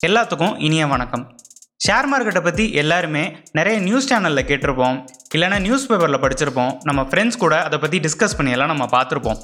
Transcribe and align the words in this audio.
எல்லாத்துக்கும் 0.00 0.56
இனிய 0.66 0.84
வணக்கம். 0.92 1.22
ஷேர் 1.84 2.06
மார்க்கெட்டை 2.10 2.40
பற்றி 2.46 2.64
எல்லாருமே 2.80 3.22
நிறைய 3.58 3.76
நியூஸ் 3.84 4.08
சேனலில் 4.10 4.46
கேட்டிருப்போம். 4.48 4.96
இல்லைனா 5.34 5.58
நியூஸ் 5.66 5.86
பேப்பரில் 5.90 6.20
படிச்சிருப்போம். 6.24 6.72
நம்ம 6.88 7.02
ஃப்ரெண்ட்ஸ் 7.10 7.38
கூட 7.42 7.54
அதை 7.66 7.78
பற்றி 7.84 7.98
டிஸ்கஸ் 8.06 8.36
பண்ணியெல்லாம் 8.38 8.72
நம்ம 8.72 8.86
பார்த்துருப்போம். 8.96 9.38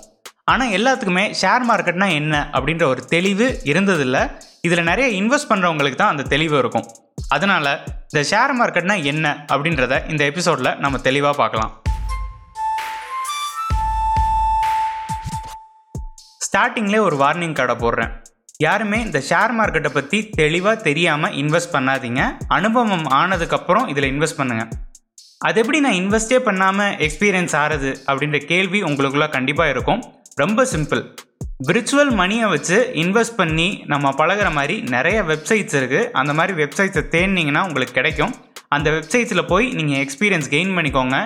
ஆனால் 0.53 0.73
எல்லாத்துக்குமே 0.79 1.25
ஷேர் 1.41 1.65
மார்க்கெட்னா 1.71 2.09
என்ன 2.21 2.43
அப்படின்ற 2.59 2.87
ஒரு 2.93 3.05
தெளிவு 3.15 3.47
இருந்ததில்ல. 3.73 4.21
இதில் 4.69 4.89
நிறைய 4.91 5.09
இன்வெஸ்ட் 5.21 5.51
பண்ணுறவங்களுக்கு 5.53 6.01
தான் 6.03 6.15
அந்த 6.15 6.27
தெளிவு 6.35 6.57
இருக்கும். 6.63 6.89
அதனால் 7.37 7.73
இந்த 8.11 8.23
ஷேர் 8.33 8.55
மார்க்கெட்னா 8.61 8.97
என்ன 9.13 9.35
அப்படின்றத 9.53 10.03
இந்த 10.15 10.25
எபிசோடில் 10.33 10.77
நம்ம 10.85 10.99
தெளிவாக 11.09 11.37
பார்க்கலாம். 11.43 11.73
ஸ்டார்டிங்லேயே 16.49 17.03
ஒரு 17.09 17.19
வார்னிங் 17.25 17.57
கார்டை 17.61 17.79
போடுறேன். 17.85 18.13
யாருமே 18.65 18.97
இந்த 19.05 19.19
ஷேர் 19.29 19.53
மார்க்கெட்டை 19.59 19.91
பற்றி 19.95 20.19
தெளிவாக 20.41 20.83
தெரியாமல் 20.87 21.35
இன்வெஸ்ட் 21.43 21.75
பண்ணாதீங்க. 21.75 22.23
அனுபவம் 22.57 23.07
ஆனதுக்கப்புறம் 23.19 23.87
இதில் 23.93 24.09
இன்வெஸ்ட் 24.13 24.39
பண்ணுங்கள் 24.41 24.71
அது 25.49 25.59
எப்படி 25.63 25.79
நான் 25.85 25.99
இன்வெஸ்டே 26.01 26.39
பண்ணாமல் 26.49 26.97
எக்ஸ்பீரியன்ஸ் 27.07 27.55
ஆகிறது 27.61 27.91
அப்படின்ற 28.11 28.39
கேள்வி 28.53 28.81
உங்களுக்குள்ள 28.89 29.29
கண்டிப்பாக 29.37 29.73
இருக்கும். 29.75 30.01
ரொம்ப 30.43 30.67
சிம்பிள் 30.75 31.03
விர்ச்சுவல் 31.69 32.13
மணியை 32.21 32.47
வச்சு 32.55 32.77
இன்வெஸ்ட் 33.05 33.39
பண்ணி 33.41 33.69
நம்ம 33.93 34.13
பழகுற 34.21 34.51
மாதிரி 34.59 34.77
நிறைய 34.95 35.19
வெப்சைட்ஸ் 35.31 35.77
இருக்குது 35.81 36.11
அந்த 36.21 36.33
மாதிரி 36.39 36.55
வெப்சைட்ஸை 36.63 37.05
தேடினீங்கன்னா 37.15 37.63
உங்களுக்கு 37.69 37.99
கிடைக்கும். 38.01 38.35
அந்த 38.77 38.89
வெப்சைட்ஸில் 38.97 39.49
போய் 39.53 39.67
நீங்கள் 39.79 40.01
எக்ஸ்பீரியன்ஸ் 40.05 40.51
கெயின் 40.57 40.75
பண்ணிக்கோங்க. 40.77 41.19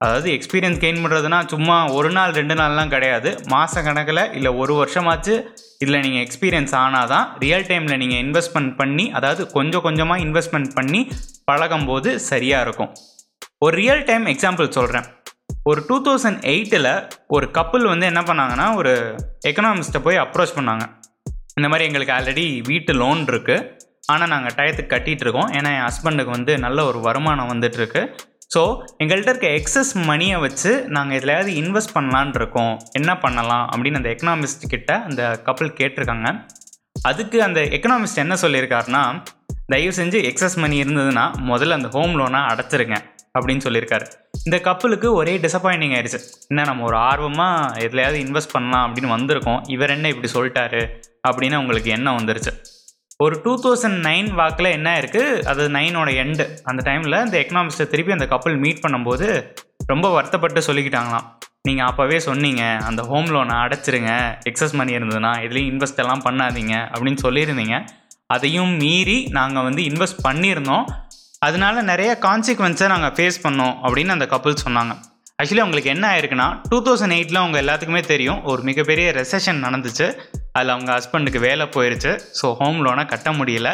அதாவது 0.00 0.28
எக்ஸ்பீரியன்ஸ் 0.36 0.80
கெயின் 0.84 1.00
பண்ணுறதுனா 1.02 1.38
சும்மா 1.52 1.76
ஒரு 1.96 2.08
நாள் 2.16 2.32
ரெண்டு 2.38 2.54
நாள்லாம் 2.60 2.92
கிடையாது. 2.94 3.30
மாத 3.52 3.82
கணக்கில் 3.86 4.22
இல்லை 4.38 4.50
ஒரு 4.62 4.72
வருஷமாச்சு 4.80 5.34
இதில் 5.82 6.02
நீங்கள் 6.06 6.24
எக்ஸ்பீரியன்ஸ் 6.26 6.74
ஆனால் 6.82 7.10
தான் 7.12 7.26
ரியல் 7.44 7.66
டைமில் 7.70 8.00
நீங்கள் 8.02 8.22
இன்வெஸ்ட்மெண்ட் 8.24 8.72
பண்ணி 8.80 9.04
அதாவது 9.18 9.44
கொஞ்சம் 9.56 9.84
கொஞ்சமாக 9.86 10.24
இன்வெஸ்ட்மெண்ட் 10.26 10.70
பண்ணி 10.78 11.00
பழகும்போது 11.50 12.10
சரியாக 12.30 12.64
இருக்கும். 12.66 12.90
ஒரு 13.64 13.74
ரியல் 13.82 14.04
டைம் 14.10 14.26
எக்ஸாம்பிள் 14.34 14.74
சொல்கிறேன் 14.78 15.08
ஒரு 15.70 15.80
டூ 15.88 15.96
தௌசண்ட் 16.06 16.40
எயிட்டில் 16.52 16.90
ஒரு 17.36 17.46
கப்புள் 17.56 17.84
வந்து 17.92 18.06
என்ன 18.12 18.22
பண்ணாங்கன்னா 18.28 18.66
ஒரு 18.80 18.92
எக்கனாமிஸ்ட்டை 19.50 20.00
போய் 20.06 20.22
அப்ரோச் 20.24 20.56
பண்ணாங்க. 20.58 20.84
இந்த 21.58 21.66
மாதிரி 21.70 21.86
எங்களுக்கு 21.88 22.14
ஆல்ரெடி 22.16 22.44
வீட்டு 22.70 22.92
லோன் 23.02 23.22
இருக்குது 23.32 23.66
ஆனால் 24.12 24.30
நாங்கள் 24.34 24.54
டயத்துக்கு 24.58 24.92
கட்டிகிட்டு 24.94 25.24
இருக்கோம். 25.26 25.50
ஏன்னா 25.58 25.70
என் 25.76 25.86
ஹஸ்பண்டுக்கு 25.88 26.32
வந்து 26.36 26.52
நல்ல 26.64 26.78
ஒரு 26.90 26.98
வருமானம் 27.06 27.50
வந்துட்டுருக்கு 27.52 28.02
ஸோ 28.54 28.82
எங்கள்கிட்ட 29.04 29.32
இருக்க 29.32 29.46
எக்ஸஸ் 29.48 29.92
மணியை 29.94 30.36
வச்சு 30.36 30.84
நாங்கள் 30.88 31.18
எதுலையாவது 31.18 31.50
இன்வெஸ்ட் 31.62 31.94
பண்ணலான் 31.94 32.34
இருக்கோம் 32.34 32.78
என்ன 32.92 33.18
பண்ணலாம்? 33.18 33.70
அப்படின்னு 33.70 33.94
அந்த 33.94 34.08
எக்கனாமிஸ்ட் 34.08 34.68
கிட்ட 34.68 35.02
அந்த 35.02 35.40
கப்பல் 35.42 35.72
கேட்டிருக்காங்க. 35.72 36.46
அதுக்கு 37.02 37.42
அந்த 37.42 37.60
எக்கனாமிஸ்ட் 37.60 38.14
என்ன 38.14 38.34
சொல்லியிருக்காருன்னா 38.34 39.22
தயவு 39.66 39.96
செஞ்சு 39.96 40.18
எக்ஸஸ் 40.30 40.56
மணி 40.56 40.82
இருந்ததுன்னா 40.82 41.24
முதல்ல 41.50 41.70
அந்த 41.70 41.88
ஹோம் 41.88 42.18
லோனை 42.18 42.42
அடைச்சிருங்க 42.52 42.96
அப்படின்னு 43.38 43.64
சொல்லியிருக்காரு. 43.64 44.06
இந்த 44.44 44.60
கப்பலுக்கு 44.60 45.12
ஒரே 45.12 45.38
டிசப்பாயிண்டிங் 45.38 45.94
ஆயிடுச்சு. 45.96 46.18
என்ன 46.48 46.64
நம்ம 46.64 46.84
ஒரு 46.84 46.96
ஆர்வமாக 46.96 47.78
எதுலையாவது 47.78 48.18
இன்வெஸ்ட் 48.26 48.52
பண்ணலாம் 48.52 48.94
அப்படின்னு 48.94 49.14
வந்திருக்கோம். 49.16 49.60
இவர் 49.68 49.90
என்ன 49.90 50.08
இப்படி 50.08 50.32
சொல்லிட்டாரு? 50.32 51.02
அப்படின்னு 51.28 51.52
அவங்களுக்கு 51.52 51.90
எண்ணம் 51.90 52.18
வந்துருச்சு. 52.18 52.52
ஒரு 53.16 53.40
டூ 53.42 53.52
தௌசண்ட் 53.62 53.98
நைன் 54.06 54.34
வாக்கில் 54.34 54.66
என்ன 54.66 55.00
இருக்குது 55.00 55.42
அது 55.42 55.68
நைனோட 55.68 56.08
எண்டு 56.22 56.44
அந்த 56.62 56.90
டைமில் 56.90 57.24
இந்த 57.24 57.36
எக்கனாமிஸ்ட்டை 57.42 57.86
திருப்பி 57.86 58.12
அந்த 58.12 58.26
கப்பல் 58.26 58.56
மீட் 58.56 58.80
பண்ணும்போது 58.86 59.26
ரொம்ப 59.86 60.08
வருத்தப்பட்டு 60.08 60.60
சொல்லிக்கிட்டாங்களாம். 60.60 61.26
நீங்கள் 61.62 61.86
அப்போவே 61.86 62.16
சொன்னீங்க 62.16 62.62
அந்த 62.84 63.02
ஹோம் 63.02 63.24
லோனை 63.24 63.56
அடைச்சிருங்க. 63.64 64.12
எக்ஸஸ் 64.50 64.72
மணி 64.72 64.96
இருந்ததுன்னா 64.96 65.32
இதுலேயும் 65.44 65.70
இன்வெஸ்ட் 65.72 66.02
எல்லாம் 66.04 66.24
பண்ணாதீங்க. 66.24 66.74
அப்படின்னு 66.94 67.22
சொல்லியிருந்தீங்க. 67.22 67.86
அதையும் 68.26 68.72
மீறி 68.82 69.18
நாங்கள் 69.38 69.62
வந்து 69.62 69.82
இன்வெஸ்ட் 69.82 70.24
பண்ணியிருந்தோம். 70.28 70.84
அதனால 71.38 71.82
நிறைய 71.82 72.18
கான்சிக்வன்ஸை 72.20 72.88
நாங்கள் 72.88 73.14
ஃபேஸ் 73.16 73.42
பண்ணோம் 73.42 73.74
அப்படின்னு 73.82 74.08
அந்த 74.08 74.26
கப்பல் 74.26 74.62
சொன்னாங்க. 74.66 74.94
ஆக்சுவலி 75.38 75.62
அவங்களுக்கு 75.62 75.90
என்ன 75.92 76.04
ஆயிருக்குன்னா 76.12 76.46
டூ 76.70 76.76
தௌசண்ட் 76.86 77.14
எயிட்டில் 77.14 77.38
அவங்க 77.40 77.56
எல்லாத்துக்குமே 77.62 78.02
தெரியும் 78.10 78.42
ஒரு 78.50 78.60
மிகப்பெரிய 78.68 79.06
ரெசஷன் 79.16 79.58
நடந்துச்சு. 79.64 80.06
அதில் 80.56 80.72
அவங்க 80.74 80.90
ஹஸ்பண்டுக்கு 80.96 81.40
வேலை 81.46 81.64
போயிருச்சு. 81.76 82.12
ஸோ 82.40 82.48
ஹோம் 82.60 82.78
லோனை 82.86 83.04
கட்ட 83.12 83.30
முடியல. 83.38 83.70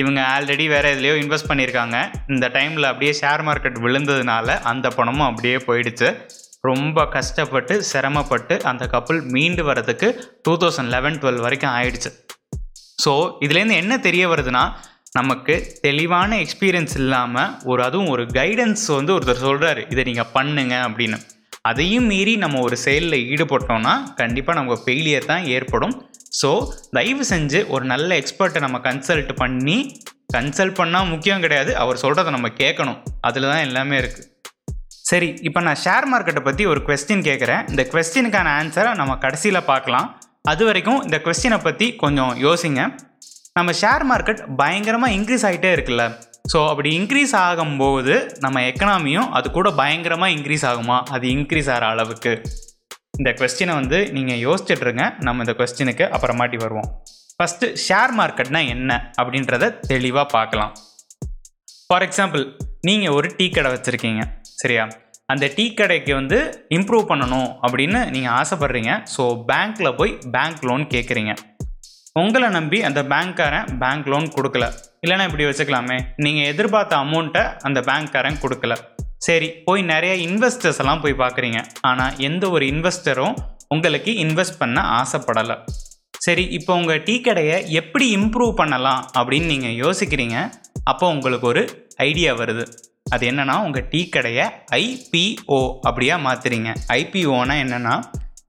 இவங்க 0.00 0.20
ஆல்ரெடி 0.34 0.64
வேறு 0.72 0.88
எதுலேயோ 0.94 1.14
இன்வெஸ்ட் 1.22 1.48
பண்ணியிருக்காங்க. 1.50 1.98
இந்த 2.34 2.48
டைமில் 2.56 2.88
அப்படியே 2.90 3.12
ஷேர் 3.20 3.44
மார்க்கெட் 3.48 3.78
விழுந்ததுனால 3.84 4.56
அந்த 4.72 4.90
பணமும் 4.96 5.28
அப்படியே 5.28 5.58
போயிடுச்சு. 5.68 6.10
ரொம்ப 6.70 7.06
கஷ்டப்பட்டு 7.16 7.76
சிரமப்பட்டு 7.92 8.56
அந்த 8.72 8.84
கப்பல் 8.96 9.22
மீண்டு 9.36 9.64
வரதுக்கு 9.70 10.10
டூ 10.46 10.54
தௌசண்ட் 10.64 10.92
லெவன் 10.96 11.20
டுவெல் 11.22 11.42
வரைக்கும் 11.46 11.74
ஆயிடுச்சு. 11.78 12.12
ஸோ 13.04 13.12
இதுலேருந்து 13.44 13.80
என்ன 13.84 13.94
தெரிய 14.08 14.24
வருதுன்னா 14.34 14.64
நமக்கு 15.18 15.54
தெளிவான 15.84 16.30
எக்ஸ்பீரியன்ஸ் 16.44 16.94
இல்லாமல் 17.00 17.50
ஒரு 17.70 17.80
அதுவும் 17.86 18.08
ஒரு 18.14 18.22
கைடன்ஸ் 18.38 18.86
வந்து 18.96 19.12
ஒருத்தர் 19.16 19.44
சொல்கிறாரு 19.44 19.82
இதை 19.92 20.02
நீங்கள் 20.08 20.30
பண்ணுங்க 20.36 20.74
அப்படின்னு. 20.86 21.18
அதையும் 21.70 22.08
மீறி 22.12 22.34
நம்ம 22.44 22.62
ஒரு 22.68 22.76
செயலில் 22.84 23.18
ஈடுபட்டோம்னா 23.32 23.92
கண்டிப்பாக 24.20 24.56
நமக்கு 24.58 24.84
ஃபெயிலியர் 24.86 25.28
தான் 25.30 25.44
ஏற்படும். 25.56 25.94
ஸோ 26.40 26.50
தயவு 26.98 27.24
செஞ்சு 27.30 27.60
ஒரு 27.74 27.86
நல்ல 27.92 28.10
எக்ஸ்பர்ட்டை 28.22 28.62
நம்ம 28.66 28.80
கன்சல்ட் 28.88 29.32
பண்ணி 29.42 29.78
கன்சல்ட் 30.36 30.76
பண்ணால் 30.80 31.08
முக்கியம் 31.12 31.44
கிடையாது. 31.46 31.72
அவர் 31.84 32.02
சொல்கிறத 32.04 32.34
நம்ம 32.38 32.52
கேட்கணும். 32.62 32.98
அதில் 33.28 33.50
தான் 33.52 33.64
எல்லாமே 33.68 33.96
இருக்குது 34.02 34.28
சரி 35.12 35.30
இப்போ 35.48 35.60
நான் 35.68 35.82
ஷேர் 35.86 36.10
மார்க்கெட்டை 36.12 36.44
பற்றி 36.50 36.64
ஒரு 36.74 36.80
கொஸ்டின் 36.90 37.26
கேட்குறேன். 37.30 37.64
இந்த 37.72 37.82
கொஸ்டினுக்கான 37.94 38.50
ஆன்சரை 38.60 38.92
நம்ம 39.00 39.18
கடைசியில் 39.24 39.66
பார்க்கலாம். 39.72 40.06
அது 40.52 40.62
வரைக்கும் 40.68 41.02
இந்த 41.06 41.18
கொஸ்டினை 41.26 41.58
பற்றி 41.66 41.86
கொஞ்சம் 42.04 42.32
யோசிங்க. 42.46 42.82
நம்ம 43.58 43.72
ஷேர் 43.80 44.04
மார்க்கெட் 44.10 44.40
பயங்கரமாக 44.60 45.14
இன்க்ரீஸ் 45.16 45.44
ஆகிட்டே 45.48 45.68
இருக்குல்ல. 45.74 46.04
ஸோ 46.52 46.58
அப்படி 46.70 46.88
இன்க்ரீஸ் 47.00 47.34
ஆகும்போது 47.42 48.14
நம்ம 48.44 48.62
எக்கனாமியும் 48.70 49.28
அது 49.38 49.46
கூட 49.56 49.68
பயங்கரமாக 49.80 50.34
இன்க்ரீஸ் 50.36 50.64
ஆகுமா? 50.70 50.96
அது 51.14 51.26
இன்க்ரீஸ் 51.34 51.68
ஆகிற 51.74 51.84
அளவுக்கு. 51.94 52.32
இந்த 53.18 53.32
கொஸ்டினை 53.40 53.74
வந்து 53.80 53.98
நீங்கள் 54.16 54.40
யோசிச்சுட்ருங்க 54.46 55.04
நம்ம 55.26 55.44
இந்த 55.46 55.54
கொஸ்டினுக்கு 55.60 56.04
அப்புறமாட்டி 56.16 56.58
வருவோம். 56.64 56.88
ஃபஸ்ட்டு 57.36 57.70
ஷேர் 57.84 58.14
மார்க்கெட்னா 58.20 58.62
என்ன? 58.74 58.90
அப்படின்றத 59.20 59.70
தெளிவாக 59.92 60.26
பார்க்கலாம். 60.36 60.74
ஃபார் 61.86 62.06
எக்ஸாம்பிள் 62.08 62.44
நீங்கள் 62.90 63.16
ஒரு 63.18 63.30
டீ 63.38 63.48
கடை 63.56 63.72
வச்சுருக்கீங்க. 63.76 64.22
சரியா? 64.62 64.84
அந்த 65.32 65.44
டீ 65.56 65.64
கடைக்கு 65.80 66.14
வந்து 66.20 66.38
இம்ப்ரூவ் 66.78 67.10
பண்ணணும் 67.12 67.48
அப்படின்னு 67.64 68.02
நீங்கள் 68.16 68.34
ஆசைப்பட்றீங்க. 68.40 68.92
ஸோ 69.16 69.24
பேங்க்கில் 69.50 69.96
போய் 70.00 70.18
பேங்க் 70.36 70.64
லோன் 70.70 70.86
கேட்குறீங்க 70.96 71.34
உங்களை 72.20 72.48
நம்பி 72.48 72.78
அந்த 72.82 73.00
பேங்க்காரன் 73.02 73.70
பேங்க் 73.78 74.08
லோன் 74.12 74.26
கொடுக்கல. 74.34 74.64
இல்லைன்னா 75.04 75.24
இப்படி 75.28 75.44
வச்சுக்கலாமே. 75.44 75.96
நீங்கள் 76.16 76.44
எதிர்பார்த்த 76.44 76.96
அமௌண்ட்டை 76.96 77.42
அந்த 77.62 77.80
பேங்க்காரன் 77.80 78.38
கொடுக்கல. 78.42 78.74
சரி 79.26 79.48
போய் 79.64 79.82
நிறைய 79.82 80.12
இன்வெஸ்டர்ஸ் 80.28 80.78
எல்லாம் 80.78 81.00
போய் 81.00 81.16
பார்க்குறீங்க. 81.22 81.60
ஆனால் 81.80 82.18
எந்த 82.18 82.50
ஒரு 82.50 82.66
இன்வெஸ்டரும் 82.66 83.34
உங்களுக்கு 83.68 84.12
இன்வெஸ்ட் 84.24 84.58
பண்ண 84.58 84.80
ஆசைப்படலை. 85.00 85.56
சரி 86.26 86.44
இப்போ 86.58 86.74
உங்கள் 86.74 87.02
டீ 87.02 87.20
கடையை 87.20 87.58
எப்படி 87.80 88.06
இம்ப்ரூவ் 88.16 88.54
பண்ணலாம் 88.60 89.10
அப்படின்னு 89.18 89.50
நீங்கள் 89.54 89.76
யோசிக்கிறீங்க. 89.84 90.36
அப்போ 90.84 91.08
உங்களுக்கு 91.08 91.46
ஒரு 91.46 91.64
ஐடியா 91.96 92.34
வருது. 92.34 92.66
அது 93.14 93.24
என்னென்னா 93.30 93.58
உங்கள் 93.64 93.88
டீ 93.88 94.08
கடையை 94.08 94.46
ஐபிஓ 94.82 95.60
அப்படியா 95.80 96.16
மாற்றுறீங்க 96.28 96.70
ஐபிஓனா 97.00 97.56
என்னென்னா 97.64 97.96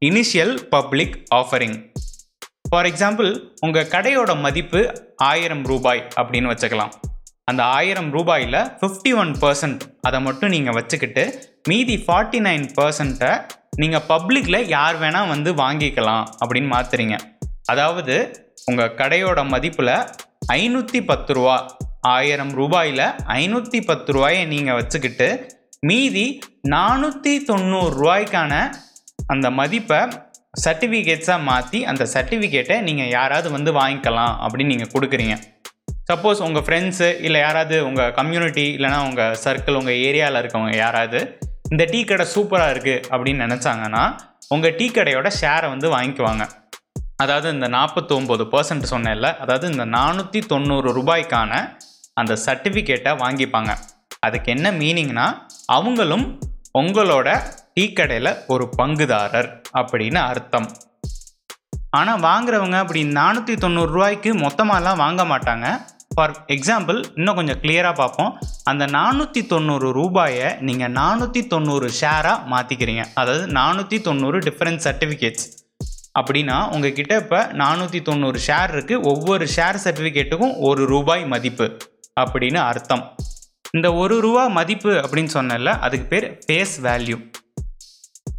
initial 0.05 0.55
public 0.75 1.15
offering 1.35 1.77
for 2.75 2.87
example 2.87 3.29
உங்கள் 3.59 3.87
கடையோட 3.87 4.41
மதிப்பு 4.41 4.79
ஆயிரம் 5.15 5.61
ரூபாய் 5.63 6.07
அப்படின்னு 6.15 6.47
வச்சுக்கலாம். 6.49 6.89
அந்த 7.47 7.63
ஆயிரம் 7.63 8.09
ரூபாயில் 8.13 8.57
ஃபிஃப்டி 8.79 9.11
ஒன் 9.17 9.31
பர்சன்ட் 9.41 9.83
அதை 10.01 10.21
மட்டும் 10.21 10.49
நீங்கள் 10.49 10.73
வச்சுக்கிட்டு 10.73 11.23
மீதி 11.67 11.95
ஃபார்ட்டி 12.07 12.39
நைன் 12.39 12.65
பர்சன்ட்டை 12.77 13.31
நீங்கள் 13.75 14.05
பப்ளிக்கில் 14.07 14.67
யார் 14.67 14.95
வேணால் 14.95 15.27
வந்து 15.27 15.53
வாங்கிக்கலாம் 15.53 16.25
அப்படின்னு 16.41 16.69
மாற்றுறீங்க 16.75 17.17
அதாவது 17.67 18.15
உங்கள் 18.65 18.93
கடையோட 18.95 19.43
மதிப்பில் 19.43 19.93
ஐநூற்றி 20.53 21.05
பத்து 21.05 21.33
ரூபா 21.33 21.67
ஆயிரம் 22.07 22.53
ரூபாயில் 22.53 23.05
ஐநூற்றி 23.27 23.85
பத்து 23.85 24.13
ரூபாயை 24.13 24.45
நீங்கள் 24.45 24.75
வச்சுக்கிட்டு 24.75 25.29
மீதி 25.81 26.41
நானூற்றி 26.67 27.43
தொண்ணூறு 27.43 27.95
ரூபாய்க்கான 28.01 28.53
அந்த 29.27 29.49
மதிப்பை 29.51 29.99
சர்டிஃபிகேட்ஸாக 30.63 31.39
மாற்றி 31.49 31.79
அந்த 31.91 32.03
சர்டிஃபிகேட்டை 32.13 32.75
நீங்கள் 32.87 33.11
யாராவது 33.17 33.47
வந்து 33.55 33.71
வாங்கிக்கலாம் 33.79 34.33
அப்படின்னு 34.45 34.73
நீங்கள் 34.73 34.91
கொடுக்குறீங்க. 34.93 35.35
சப்போஸ் 36.09 36.41
உங்கள் 36.47 36.65
ஃப்ரெண்ட்ஸு 36.65 37.07
இல்லை 37.27 37.39
யாராவது 37.45 37.77
உங்கள் 37.87 38.11
கம்யூனிட்டி 38.19 38.65
இல்லைனா 38.77 38.99
உங்கள் 39.07 39.37
சர்க்கிள் 39.45 39.79
உங்கள் 39.79 39.99
ஏரியாவில் 40.07 40.39
இருக்கவங்க 40.41 40.75
யாராவது 40.83 41.19
இந்த 41.71 41.83
டீ 41.93 41.99
கடை 42.09 42.25
சூப்பராக 42.35 42.73
இருக்குது 42.73 43.03
அப்படின்னு 43.13 43.45
நினச்சாங்கன்னா 43.45 44.03
உங்கள் 44.55 44.75
டீ 44.79 44.87
கடையோட 44.97 45.27
ஷேரை 45.39 45.67
வந்து 45.73 45.89
வாங்கிக்குவாங்க. 45.95 46.43
அதாவது 47.23 47.47
இந்த 47.55 47.67
நாற்பத்தொம்போது 47.77 48.43
பர்சன்ட் 48.53 48.91
சொன்னேன்ல 48.93 49.27
அதாவது 49.43 49.65
இந்த 49.73 49.85
நானூற்றி 49.97 50.39
தொண்ணூறு 50.53 50.89
ரூபாய்க்கான 50.97 51.51
அந்த 52.21 52.33
சர்டிஃபிகேட்டை 52.45 53.13
வாங்கிப்பாங்க. 53.23 53.71
அதுக்கு 54.25 54.49
என்ன 54.55 54.67
மீனிங்னா 54.81 55.27
அவங்களும் 55.77 56.25
உங்களோட 56.81 57.29
டீ 57.77 57.83
கடையில் 57.95 58.29
ஒரு 58.53 58.65
பங்குதாரர் 58.77 59.47
அப்படின்னு 59.79 60.19
அர்த்தம். 60.29 60.67
ஆனால் 61.99 62.21
வாங்குறவங்க 62.25 62.77
அப்படி 62.83 63.01
நானூற்றி 63.17 63.55
தொண்ணூறு 63.63 63.91
ரூபாய்க்கு 63.95 64.31
வாங்க 65.01 65.23
மாட்டாங்க. 65.31 65.65
ஃபார் 66.13 66.33
எக்ஸாம்பிள் 66.55 66.99
இன்னும் 67.17 67.37
கொஞ்சம் 67.39 67.59
கிளியராக 67.63 67.95
பார்ப்போம். 68.01 68.31
அந்த 68.71 68.83
நானூற்றி 68.97 69.43
தொண்ணூறு 69.53 69.89
ரூபாயை 69.99 70.47
நீங்கள் 70.69 70.93
நானூற்றி 71.01 71.43
தொண்ணூறு 71.53 71.89
ஷேராக 71.99 72.49
மாற்றிக்கிறீங்க 72.53 73.05
அதாவது 73.21 73.45
நானூற்றி 73.59 73.99
தொண்ணூறு 74.07 74.39
டிஃப்ரெண்ட் 74.47 74.83
சர்டிஃபிகேட்ஸ் 74.87 75.47
அப்படின்னா 76.19 76.57
உங்ககிட்ட 76.73 77.13
இப்போ 77.25 77.43
நானூற்றி 77.63 78.01
தொண்ணூறு 78.09 78.39
ஷேர் 78.47 78.73
இருக்குது 78.77 79.05
ஒவ்வொரு 79.13 79.47
ஷேர் 79.57 79.83
சர்டிஃபிகேட்டுக்கும் 79.85 80.57
ஒரு 80.69 80.83
ரூபாய் 80.95 81.25
மதிப்பு 81.35 81.67
அப்படின்னு 82.23 82.61
அர்த்தம். 82.71 83.05
இந்த 83.77 83.87
ஒரு 84.03 84.17
ரூபா 84.27 84.45
மதிப்பு 84.59 84.93
அப்படின்னு 85.05 85.33
சொன்னல 85.39 85.79
அதுக்கு 85.87 86.07
பேர் 86.13 86.27
ஃபேஸ் 86.45 86.77
வேல்யூ 86.87 87.19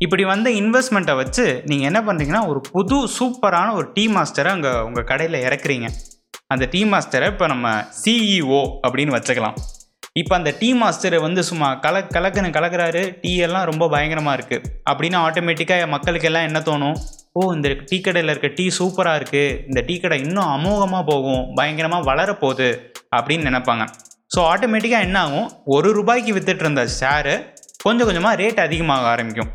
இப்படி 0.05 0.25
வந்த 0.31 0.49
இன்வெஸ்ட்மெண்ட்டை 0.61 1.15
வச்சு 1.21 1.45
நீங்கள் 1.71 1.89
என்ன 1.91 2.01
பண்ணுறீங்கன்னா 2.07 2.43
ஒரு 2.51 2.61
புது 2.73 2.97
சூப்பரான 3.17 3.69
ஒரு 3.79 3.87
டீ 3.95 4.05
மாஸ்டரை 4.17 4.51
அங்கே 4.57 4.73
உங்கள் 4.89 5.07
கடையில் 5.11 5.37
இறக்குறீங்க. 5.47 5.87
அந்த 6.53 6.65
டீ 6.73 6.81
மாஸ்டரை 6.93 7.29
இப்போ 7.33 7.47
நம்ம 7.53 7.69
சிஇஓ 8.01 8.61
அப்படின்னு 8.87 9.15
வச்சுக்கலாம். 9.17 9.57
இப்போ 10.21 10.35
அந்த 10.39 10.51
டீ 10.61 10.69
மாஸ்டரை 10.83 11.19
வந்து 11.27 11.41
சும்மா 11.49 11.69
கல 11.87 12.05
கலக்குன்னு 12.17 12.51
கலக்குறாரு 12.59 13.03
டீ 13.23 13.33
எல்லாம் 13.47 13.67
ரொம்ப 13.71 13.85
பயங்கரமாக 13.95 14.37
இருக்குது 14.39 14.69
அப்படின்னு 14.91 15.19
ஆட்டோமேட்டிக்காக 15.27 15.89
மக்களுக்கு 15.95 16.29
எல்லாம் 16.31 16.47
என்ன 16.51 16.61
தோணும்? 16.69 16.97
ஓ 17.39 17.49
இந்த 17.57 17.69
டீ 17.91 17.97
கடையில் 18.07 18.33
இருக்க 18.35 18.51
டீ 18.59 18.67
சூப்பராக 18.79 19.19
இருக்குது 19.21 19.59
இந்த 19.71 19.81
டீ 19.89 19.97
கடை 20.05 20.19
இன்னும் 20.27 20.51
அமோகமாக 20.57 21.05
போகும் 21.13 21.43
பயங்கரமாக 21.59 22.09
வளரப்போகுது 22.11 22.71
அப்படின்னு 23.19 23.49
நினைப்பாங்க. 23.51 23.87
ஸோ 24.35 24.41
ஆட்டோமேட்டிக்காக 24.53 25.07
என்ன 25.09 25.19
ஆகும்? 25.27 25.49
ஒரு 25.77 25.91
ரூபாய்க்கு 26.01 26.35
வித்துட்டு 26.39 26.65
இருந்த 26.67 26.85
ஷேரு 27.01 27.37
கொஞ்சம் 27.85 28.09
கொஞ்சமாக 28.09 28.41
ரேட் 28.43 28.67
அதிகமாக 28.69 29.09
ஆரம்பிக்கும். 29.15 29.53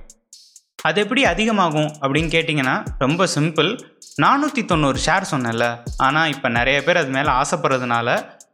அது 0.87 0.97
எப்படி 1.03 1.21
அதிகமாகும் 1.31 1.89
அப்படின்னு 2.01 2.29
கேட்டிங்கன்னா 2.35 2.75
ரொம்ப 3.03 3.25
சிம்பிள் 3.33 3.69
நானூற்றி 4.23 4.61
தொண்ணூறு 4.71 4.99
ஷேர் 5.05 5.25
சொன்னேன்ல. 5.31 5.65
ஆனால் 6.05 6.29
இப்போ 6.33 6.47
நிறைய 6.57 6.77
பேர் 6.85 6.99
அது 7.01 7.11
மேலே 7.17 7.31
ஆசைப்படுறதுனால 7.41 8.07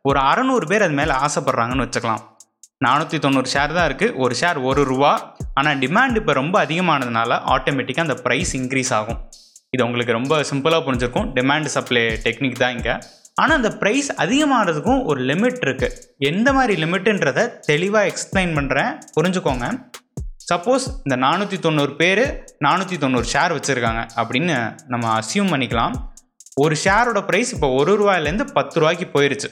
ஒரு 0.10 0.20
அறநூறு 0.30 0.66
பேர் 0.72 0.86
அது 0.88 0.96
மேலே 1.00 1.14
ஆசைப்பட்றாங்கன்னு 1.26 1.86
வச்சுக்கலாம். 1.86 2.24
நானூற்றி 2.86 3.18
தொண்ணூறு 3.26 3.50
ஷேர் 3.54 3.76
தான் 3.78 3.88
இருக்குது 3.90 4.16
ஒரு 4.24 4.34
ஷேர் 4.42 4.58
ஒரு 4.70 4.82
ரூபா. 4.90 5.12
ஆனால் 5.60 5.80
டிமாண்ட் 5.84 6.20
இப்போ 6.22 6.34
ரொம்ப 6.42 6.56
அதிகமானதுனால 6.66 7.38
ஆட்டோமேட்டிக்காக 7.54 8.08
அந்த 8.08 8.18
ப்ரைஸ் 8.26 8.52
இன்க்ரீஸ் 8.60 8.92
ஆகும். 9.00 9.20
இது 9.76 9.86
உங்களுக்கு 9.88 10.18
ரொம்ப 10.20 10.42
சிம்பிளாக 10.50 10.86
புரிஞ்சிருக்கும். 10.88 11.30
டிமாண்ட் 11.38 11.70
சப்ளை 11.76 12.04
டெக்னிக் 12.26 12.62
தான் 12.64 12.76
இங்கே. 12.78 12.96
ஆனால் 13.42 13.58
அந்த 13.60 13.72
ப்ரைஸ் 13.82 14.10
அதிகமாகிறதுக்கும் 14.24 15.02
ஒரு 15.12 15.22
லிமிட் 15.32 15.64
இருக்குது 15.68 15.96
எந்த 16.32 16.48
மாதிரி 16.58 16.76
லிமிட்டுன்றதை 16.84 17.46
தெளிவாக 17.70 18.12
எக்ஸ்பிளைன் 18.12 18.54
பண்ணுறேன் 18.60 18.92
புரிஞ்சுக்கோங்க. 19.18 19.68
சப்போஸ் 20.52 20.84
இந்த 21.04 21.16
நானூற்றி 21.16 21.60
தொண்ணூறு 21.60 21.96
பேர் 21.96 22.22
நானூற்றி 22.66 22.98
தொண்ணூறு 22.98 23.28
ஷேர் 23.34 23.54
வச்சுருக்காங்க 23.56 24.02
அப்படின்னு 24.20 24.56
நம்ம 24.88 25.20
அசியூம் 25.20 25.50
பண்ணிக்கலாம். 25.54 25.96
ஒரு 26.56 26.76
ஷேரோட 26.84 27.20
ப்ரைஸ் 27.30 27.52
இப்போ 27.54 27.70
ஒரு 27.70 27.94
ரூபாயிலேருந்து 28.02 28.46
பத்து 28.54 28.80
ரூபாய்க்கு 28.80 29.08
போயிருச்சு. 29.16 29.50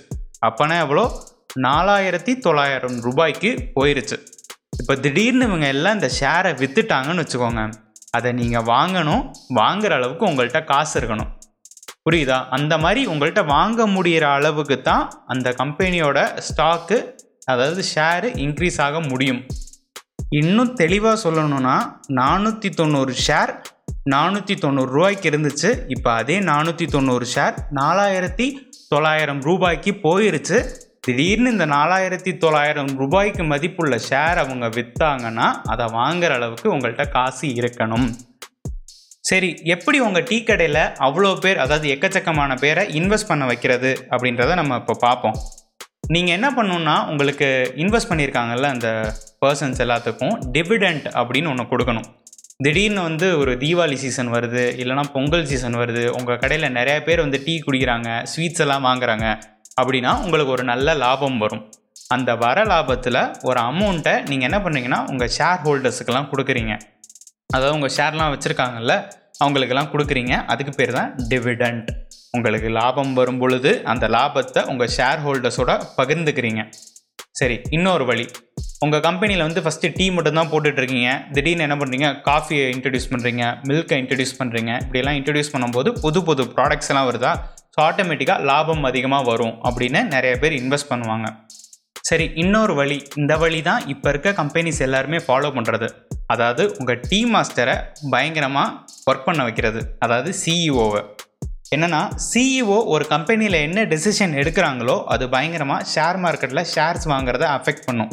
அப்போனா 0.48 0.76
எவ்வளோ? 0.80 1.04
நாலாயிரத்தி 1.62 2.40
தொள்ளாயிரம் 2.40 3.00
ரூபாய்க்கு 3.00 3.72
போயிருச்சு. 3.76 4.18
இப்போ 4.80 4.96
திடீர்னு 4.96 5.46
இவங்க 5.46 5.68
எல்லாம் 5.68 5.94
இந்த 5.94 6.10
ஷேரை 6.20 6.54
விற்றுட்டாங்கன்னு 6.62 7.26
வச்சுக்கோங்க. 7.26 7.74
அதை 8.12 8.32
நீங்கள் 8.32 8.66
வாங்கணும். 8.74 9.24
வாங்குற 9.56 9.94
அளவுக்கு 10.00 10.26
உங்கள்கிட்ட 10.26 10.64
காசு 10.64 10.96
இருக்கணும். 11.02 11.32
புரியுதா? 12.10 12.40
அந்த 12.50 12.78
மாதிரி 12.78 13.08
உங்கள்கிட்ட 13.08 13.46
வாங்க 13.46 13.88
முடிகிற 13.88 14.26
அளவுக்கு 14.40 14.82
தான் 14.82 15.06
அந்த 15.26 15.56
கம்பெனியோட 15.62 16.18
ஸ்டாக்கு 16.48 17.00
அதாவது 17.46 17.84
ஷேரு 17.96 18.30
இன்க்ரீஸ் 18.46 18.82
ஆக 18.82 19.00
முடியும். 19.12 19.44
இன்னும் 20.32 20.74
தெளிவாக 20.74 21.18
சொல்லணும்னா 21.24 21.76
நானூற்றி 22.20 22.70
தொண்ணூறு 22.70 23.14
ஷேர் 23.28 23.54
நானூற்றி 24.14 24.56
தொண்ணூறு 24.60 24.90
ரூபாய்க்கு 24.92 25.30
இருந்துச்சு. 25.30 25.70
இப்போ 25.88 26.14
அதே 26.14 26.40
நானூற்றி 26.40 26.86
தொண்ணூறு 26.88 27.26
ஷேர் 27.36 27.56
நாலாயிரத்தி 27.80 28.48
தொள்ளாயிரம் 28.90 29.42
ரூபாய்க்கு 29.42 29.92
போயிருச்சு. 30.04 30.58
திடீர்னு 31.06 31.52
இந்த 31.52 31.66
நாலாயிரத்தி 31.66 32.38
தொள்ளாயிரம் 32.38 32.92
ரூபாய்க்கு 33.02 33.44
மதிப்புள்ள 33.44 33.96
ஷேர் 34.10 34.38
அவங்க 34.44 34.68
விற்றாங்கன்னா 34.78 35.48
அதை 35.74 35.86
வாங்குற 36.00 36.34
அளவுக்கு 36.40 36.74
உங்கள்கிட்ட 36.76 37.06
காசு 37.10 37.48
இருக்கணும். 37.48 38.08
சரி 39.30 39.50
எப்படி 39.64 40.00
உங்கள் 40.00 40.28
டீ 40.30 40.44
கடையில் 40.44 40.82
அவ்வளோ 41.08 41.40
பேர் 41.44 41.58
அதாவது 41.58 41.88
எக்கச்சக்கமான 41.96 42.56
பேரை 42.64 42.84
இன்வெஸ்ட் 43.02 43.30
பண்ண 43.30 43.46
வைக்கிறது 43.46 43.94
அப்படின்றத 44.12 44.56
நம்ம 44.56 44.76
இப்போ 44.82 44.96
பார்ப்போம். 45.08 45.38
நீங்கள் 46.14 46.36
என்ன 46.38 46.48
பண்ணணுன்னா 46.58 46.96
உங்களுக்கு 47.12 47.48
இன்வெஸ்ட் 47.84 48.10
பண்ணியிருக்காங்கல்ல 48.10 48.68
அந்த 48.74 48.90
பர்சன்ஸ் 49.44 49.80
எல்லாத்துக்கும் 49.86 50.36
டிவிடெண்ட் 50.56 51.06
அப்படின்னு 51.20 51.50
ஒன்று 51.52 51.64
கொடுக்கணும். 51.72 52.08
திடீர்னு 52.66 53.02
வந்து 53.08 53.28
ஒரு 53.42 53.54
தீபாவளி 53.64 53.98
சீசன் 54.04 54.30
வருது 54.36 54.64
இல்லைனா 54.82 55.04
பொங்கல் 55.16 55.48
சீசன் 55.52 55.78
வருது 55.82 56.04
உங்கள் 56.18 56.40
கடையில் 56.44 56.76
நிறைய 56.78 56.98
பேர் 57.08 57.24
வந்து 57.26 57.40
டீ 57.46 57.56
குடிக்கிறாங்க 57.66 58.10
ஸ்வீட்ஸ் 58.34 58.64
எல்லாம் 58.66 58.86
வாங்குறாங்க 58.90 59.26
அப்படின்னா 59.82 60.12
உங்களுக்கு 60.26 60.56
ஒரு 60.58 60.66
நல்ல 60.72 60.94
லாபம் 61.04 61.40
வரும். 61.44 61.64
அந்த 62.16 62.32
வர 62.46 62.58
லாபத்தில் 62.72 63.22
ஒரு 63.50 63.60
அமௌண்ட்டை 63.70 64.16
நீங்கள் 64.30 64.50
என்ன 64.50 64.60
பண்ணுறீங்கன்னா 64.66 65.02
உங்கள் 65.12 65.34
ஷேர் 65.38 65.62
ஹோல்டர்ஸுக்கெல்லாம் 65.66 66.30
கொடுக்குறீங்க. 66.34 66.74
அதாவது 67.56 67.76
உங்கள் 67.78 67.96
ஷேர்லாம் 67.98 68.34
வச்சுருக்காங்கல்ல 68.36 68.96
அவங்களுக்கெல்லாம் 69.44 69.92
கொடுக்குறீங்க 69.94 70.34
அதுக்கு 70.54 70.74
பேர் 70.80 70.98
தான் 71.00 71.10
டிவிடெண்ட் 71.32 71.90
உங்களுக்கு 72.36 72.70
லாபம் 72.80 73.14
வரும் 73.20 73.40
பொழுது 73.44 73.72
அந்த 73.94 74.06
லாபத்தை 74.16 74.62
உங்கள் 74.74 74.92
ஷேர் 74.98 75.24
ஹோல்டர்ஸோட 75.26 75.72
பகிர்ந்துக்கிறீங்க. 76.00 76.64
சரி 77.40 77.56
இன்னொரு 77.76 78.04
வழி. 78.10 78.26
உங்கள் 78.86 79.04
கம்பெனியில் 79.06 79.44
வந்து 79.46 79.62
ஃபஸ்ட்டு 79.66 79.92
டீ 79.98 80.06
மட்டும் 80.16 80.38
தான் 80.40 80.50
போட்டுட்ருக்கீங்க. 80.52 81.10
திடீர்னு 81.36 81.66
என்ன 81.68 81.76
பண்ணுறீங்க 81.82 82.08
காஃபியை 82.28 82.66
இன்ட்ரடியூஸ் 82.76 83.10
பண்ணுறீங்க 83.14 83.44
மில்கை 83.70 83.98
இன்ட்ரடியூஸ் 84.02 84.36
பண்ணுறீங்க 84.40 84.72
இப்படியெல்லாம் 84.84 85.18
இன்ட்ரடியூஸ் 85.20 85.52
பண்ணும்போது 85.54 85.92
புது 86.04 86.22
புது 86.30 86.46
ப்ராடக்ட்ஸ் 86.56 86.92
எல்லாம் 86.94 87.08
வருதா? 87.10 87.32
ஸோ 87.76 87.82
ஆட்டோமேட்டிக்காக 87.88 88.48
லாபம் 88.50 88.88
அதிகமாக 88.90 89.26
வரும் 89.32 89.56
அப்படின்னு 89.70 90.02
நிறைய 90.16 90.34
பேர் 90.44 90.56
இன்வெஸ்ட் 90.62 90.92
பண்ணுவாங்க. 90.92 91.28
சரி 92.10 92.26
இன்னொரு 92.44 92.74
வழி. 92.80 92.98
இந்த 93.22 93.34
வழி 93.44 93.60
தான் 93.70 93.84
இப்போ 93.94 94.08
இருக்க 94.14 94.32
கம்பெனிஸ் 94.42 94.82
எல்லாருமே 94.88 95.20
ஃபாலோ 95.28 95.50
பண்ணுறது 95.58 95.88
அதாவது 96.34 96.64
உங்கள் 96.80 97.02
டீ 97.10 97.20
மாஸ்டரை 97.34 97.76
பயங்கரமாக 98.14 98.70
ஒர்க் 99.10 99.28
பண்ண 99.28 99.42
வைக்கிறது. 99.48 99.82
அதாவது 100.06 100.30
சிஇஓவை 100.44 101.02
என்னென்னா 101.74 102.00
சிஇஓ 102.32 102.86
ஒரு 102.86 103.08
கம்பெனியில் 103.08 103.54
என்ன 103.54 103.84
டெசிஷன் 103.84 104.34
எடுக்கிறாங்களோ 104.42 105.04
அது 105.04 105.30
பயங்கரமாக 105.30 105.86
ஷேர் 105.94 106.18
மார்க்கெட்டில் 106.26 106.68
ஷேர்ஸ் 106.74 107.06
வாங்குறத 107.12 107.46
அஃபெக்ட் 107.58 107.86
பண்ணும். 107.86 108.12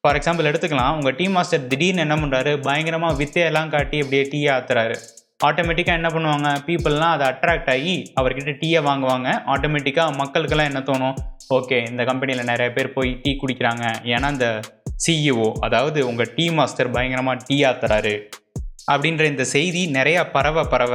ஃபார் 0.00 0.16
எக்ஸாம்பிள் 0.18 0.48
எடுத்துக்கலாம். 0.50 0.94
உங்கள் 0.96 1.14
டீ 1.14 1.28
மாஸ்டர் 1.28 1.66
திடீர்னு 1.66 2.00
என்ன 2.00 2.16
பண்ணுறாரு 2.16 2.62
பயங்கரமாக 2.62 3.24
வித்தையெல்லாம் 3.24 3.70
காட்டி 3.70 3.98
அப்படியே 4.00 4.22
டீ 4.30 4.40
ஆத்துறாரு. 4.46 4.96
ஆட்டோமேட்டிக்காக 5.44 6.00
என்ன 6.00 6.08
பண்ணுவாங்க? 6.08 6.48
பீப்புளெலாம் 6.66 7.14
அதை 7.16 7.26
அட்ராக்ட் 7.26 7.70
ஆகி 7.70 8.12
அவர்கிட்ட 8.20 8.54
டீயை 8.62 8.82
வாங்குவாங்க. 8.88 9.28
ஆட்டோமேட்டிக்காக 9.54 10.16
மக்களுக்கெல்லாம் 10.20 10.70
என்ன 10.72 10.82
தோணும்? 10.90 11.16
ஓகே 11.54 11.88
இந்த 11.90 12.04
கம்பெனியில் 12.04 12.44
நிறைய 12.44 12.72
பேர் 12.72 12.92
போய் 12.92 13.20
டீ 13.22 13.38
குடிக்கிறாங்க. 13.42 13.84
ஏன்னா 14.04 14.30
இந்த 14.30 14.60
சிஇஓ 15.06 15.52
அதாவது 15.60 16.06
உங்கள் 16.06 16.32
டீ 16.34 16.50
மாஸ்டர் 16.50 16.90
பயங்கரமாக 16.90 17.44
டீ 17.46 17.62
ஆத்துறாரு. 17.64 18.14
அப்படின்ற 18.92 19.24
இந்த 19.32 19.44
செய்தி 19.54 19.82
நிறையா 19.98 20.22
பரவ 20.36 20.64
பரவ 20.72 20.94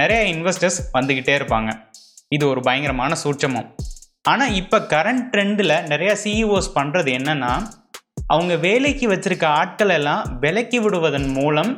நிறைய 0.00 0.20
இன்வெஸ்டர்ஸ் 0.34 0.78
வந்துக்கிட்டே 0.96 1.34
இருப்பாங்க. 1.38 1.70
இது 2.36 2.44
ஒரு 2.52 2.60
பயங்கரமான 2.68 3.12
சூட்சமம். 3.24 3.68
ஆனால் 4.30 4.54
இப்போ 4.60 4.78
கரண்ட் 4.94 5.26
ட்ரெண்டில் 5.32 5.74
நிறையா 5.92 6.14
சிஇஓஸ் 6.24 6.70
பண்ணுறது 6.78 7.10
என்னென்னா 7.18 7.52
அவங்க 8.34 8.54
வேலைக்கு 8.64 9.06
வச்சுருக்க 9.12 9.46
ஆட்கள் 9.60 9.92
எல்லாம் 9.98 10.24
விலக்கி 10.40 10.78
விடுவதன் 10.84 11.28
மூலம் 11.38 11.70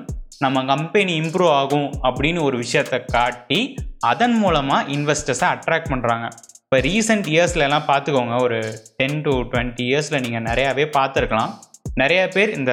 நம்ம 0.44 0.62
கம்பெனி 0.70 1.12
இம்ப்ரூவ் 1.22 1.52
ஆகும் 1.60 1.88
அப்படின்னு 2.08 2.40
ஒரு 2.48 2.56
விஷயத்தை 2.62 2.98
காட்டி 3.16 3.60
அதன் 4.10 4.36
மூலமாக 4.42 4.88
இன்வெஸ்டர்ஸை 4.96 5.48
அட்ராக்ட் 5.54 5.92
பண்ணுறாங்க 5.92 6.26
இப்போ 6.64 6.78
ரீசெண்ட் 6.86 7.28
இயர்ஸ்லலாம் 7.34 7.86
பார்த்துக்கோங்க 7.90 8.34
ஒரு 8.46 8.58
டென் 8.98 9.20
டு 9.26 9.32
டுவெண்ட்டி 9.52 9.84
இயர்ஸில் 9.90 10.22
நீங்கள் 10.24 10.44
நிறையாவே 10.48 10.84
பார்த்துருக்கலாம். 10.96 11.52
நிறையா 12.02 12.24
பேர் 12.36 12.50
இந்த 12.58 12.72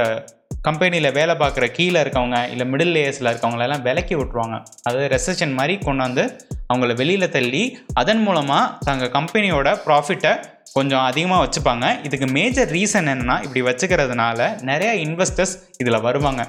கம்பெனியில் 0.68 1.16
வேலை 1.18 1.34
பார்க்குற 1.42 1.66
கீழே 1.78 2.00
இருக்கவங்க 2.04 2.38
இல்லை 2.54 2.66
மிடில் 2.72 2.94
லேயர்ஸில் 2.96 3.30
இருக்கவங்களெல்லாம் 3.32 3.84
விலக்கி 3.88 4.16
விட்ருவாங்க 4.20 4.56
அதாவது 4.88 5.08
ரெசஷன் 5.16 5.54
மாதிரி 5.60 5.76
கொண்டாந்து 5.88 6.24
அவங்கள 6.72 6.94
வெளியில் 7.02 7.34
தள்ளி 7.36 7.64
அதன் 8.02 8.22
மூலமாக 8.28 8.86
தங்கள் 8.88 9.14
கம்பெனியோட 9.18 9.68
ப்ராஃபிட்டை 9.86 10.34
கொஞ்சம் 10.78 11.04
அதிகமாக 11.10 11.44
வச்சுப்பாங்க. 11.44 11.86
இதுக்கு 12.08 12.28
மேஜர் 12.38 12.72
ரீசன் 12.78 13.10
என்னென்னா 13.12 13.36
இப்படி 13.46 13.62
வச்சுக்கிறதுனால 13.68 14.50
நிறையா 14.70 14.94
இன்வெஸ்டர்ஸ் 15.06 15.54
இதில் 15.82 16.06
வருவாங்க. 16.08 16.42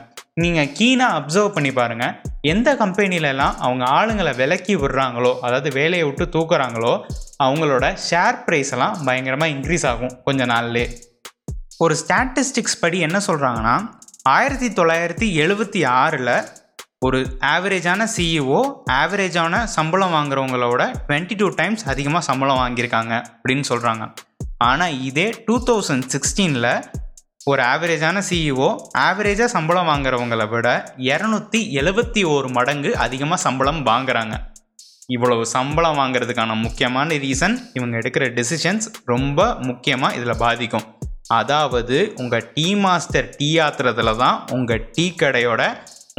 நீங்கள் 0.43 0.73
கீனாக 0.79 1.17
அப்சர்வ் 1.19 1.55
பண்ணி 1.55 1.71
பாருங்கள் 1.79 2.15
எந்த 2.53 2.69
கம்பெனிலலாம் 2.83 3.55
அவங்க 3.67 3.85
ஆளுங்களை 3.99 4.33
விலக்கி 4.41 4.75
விடுறாங்களோ 4.83 5.33
அதாவது 5.47 5.71
வேலையை 5.79 6.05
விட்டு 6.09 6.27
தூக்குறாங்களோ 6.37 6.93
அவங்களோட 7.45 7.87
ஷேர் 8.09 8.39
ப்ரைஸ் 8.47 8.73
எல்லாம் 8.77 8.97
பயங்கரமாக 9.09 9.55
இன்க்ரீஸ் 9.57 9.87
ஆகும் 9.93 10.15
கொஞ்ச 10.29 10.45
நாள்லே 10.55 10.85
ஒரு 11.85 11.95
ஸ்டாட்டிஸ்டிக்ஸ் 12.03 12.81
படி 12.81 12.99
என்ன 13.07 13.19
சொல்கிறாங்கன்னா 13.27 13.75
ஆயிரத்தி 14.35 14.69
தொள்ளாயிரத்தி 14.69 15.27
எழுபத்தி 15.43 15.81
ஆறில் 15.87 16.31
ஒரு 16.99 17.19
ஆவரேஜான 17.41 18.07
சிஇஓ 18.17 18.61
ஆவரேஜான 18.93 19.65
சம்பளம் 19.65 20.15
வாங்குறவங்களோட 20.15 20.83
டுவெண்ட்டி 21.09 21.37
டூ 21.37 21.49
டைம்ஸ் 21.49 21.85
அதிகமாக 21.85 22.25
சம்பளம் 22.25 22.59
வாங்கியிருக்காங்க 22.59 23.15
அப்படின்னு 23.35 23.65
சொல்கிறாங்க 23.69 24.07
ஆனால் 24.59 25.01
இதே 25.01 25.27
டூ 25.47 25.57
தௌசண்ட் 25.65 26.09
சிக்ஸ்டீனில் 26.15 26.71
ஒரு 27.45 27.63
ஆவரேஜான 27.63 28.23
சிஇஓ 28.31 28.69
ஆவரேஜாக 28.99 29.51
சம்பளம் 29.57 29.87
வாங்குறவங்கள 29.87 30.49
விட 30.49 30.95
இரநூத்தி 30.97 31.61
எழுபத்தி 31.81 32.25
ஒரு 32.35 32.49
மடங்கு 32.49 32.97
அதிகமாக 32.97 33.41
சம்பளம் 33.41 33.87
வாங்குறாங்க. 33.87 34.37
இவ்வளவு 35.07 35.47
சம்பளம் 35.47 35.99
வாங்குறதுக்கான 35.99 36.61
முக்கியமான 36.63 37.15
ரீசன் 37.15 37.57
இவங்க 37.75 37.97
எடுக்கிற 37.99 38.25
டெசிஷன்ஸ் 38.39 38.89
ரொம்ப 39.05 39.55
முக்கியமாக 39.55 40.15
இதில் 40.15 40.39
பாதிக்கும். 40.39 40.87
அதாவது 41.37 41.97
உங்கள் 42.23 42.49
டீ 42.57 42.67
மாஸ்டர் 42.87 43.31
டீ 43.39 43.49
ஆத்துறதுல 43.67 44.17
தான் 44.25 44.37
உங்கள் 44.57 44.85
டீ 44.97 45.07
கடையோட 45.23 45.63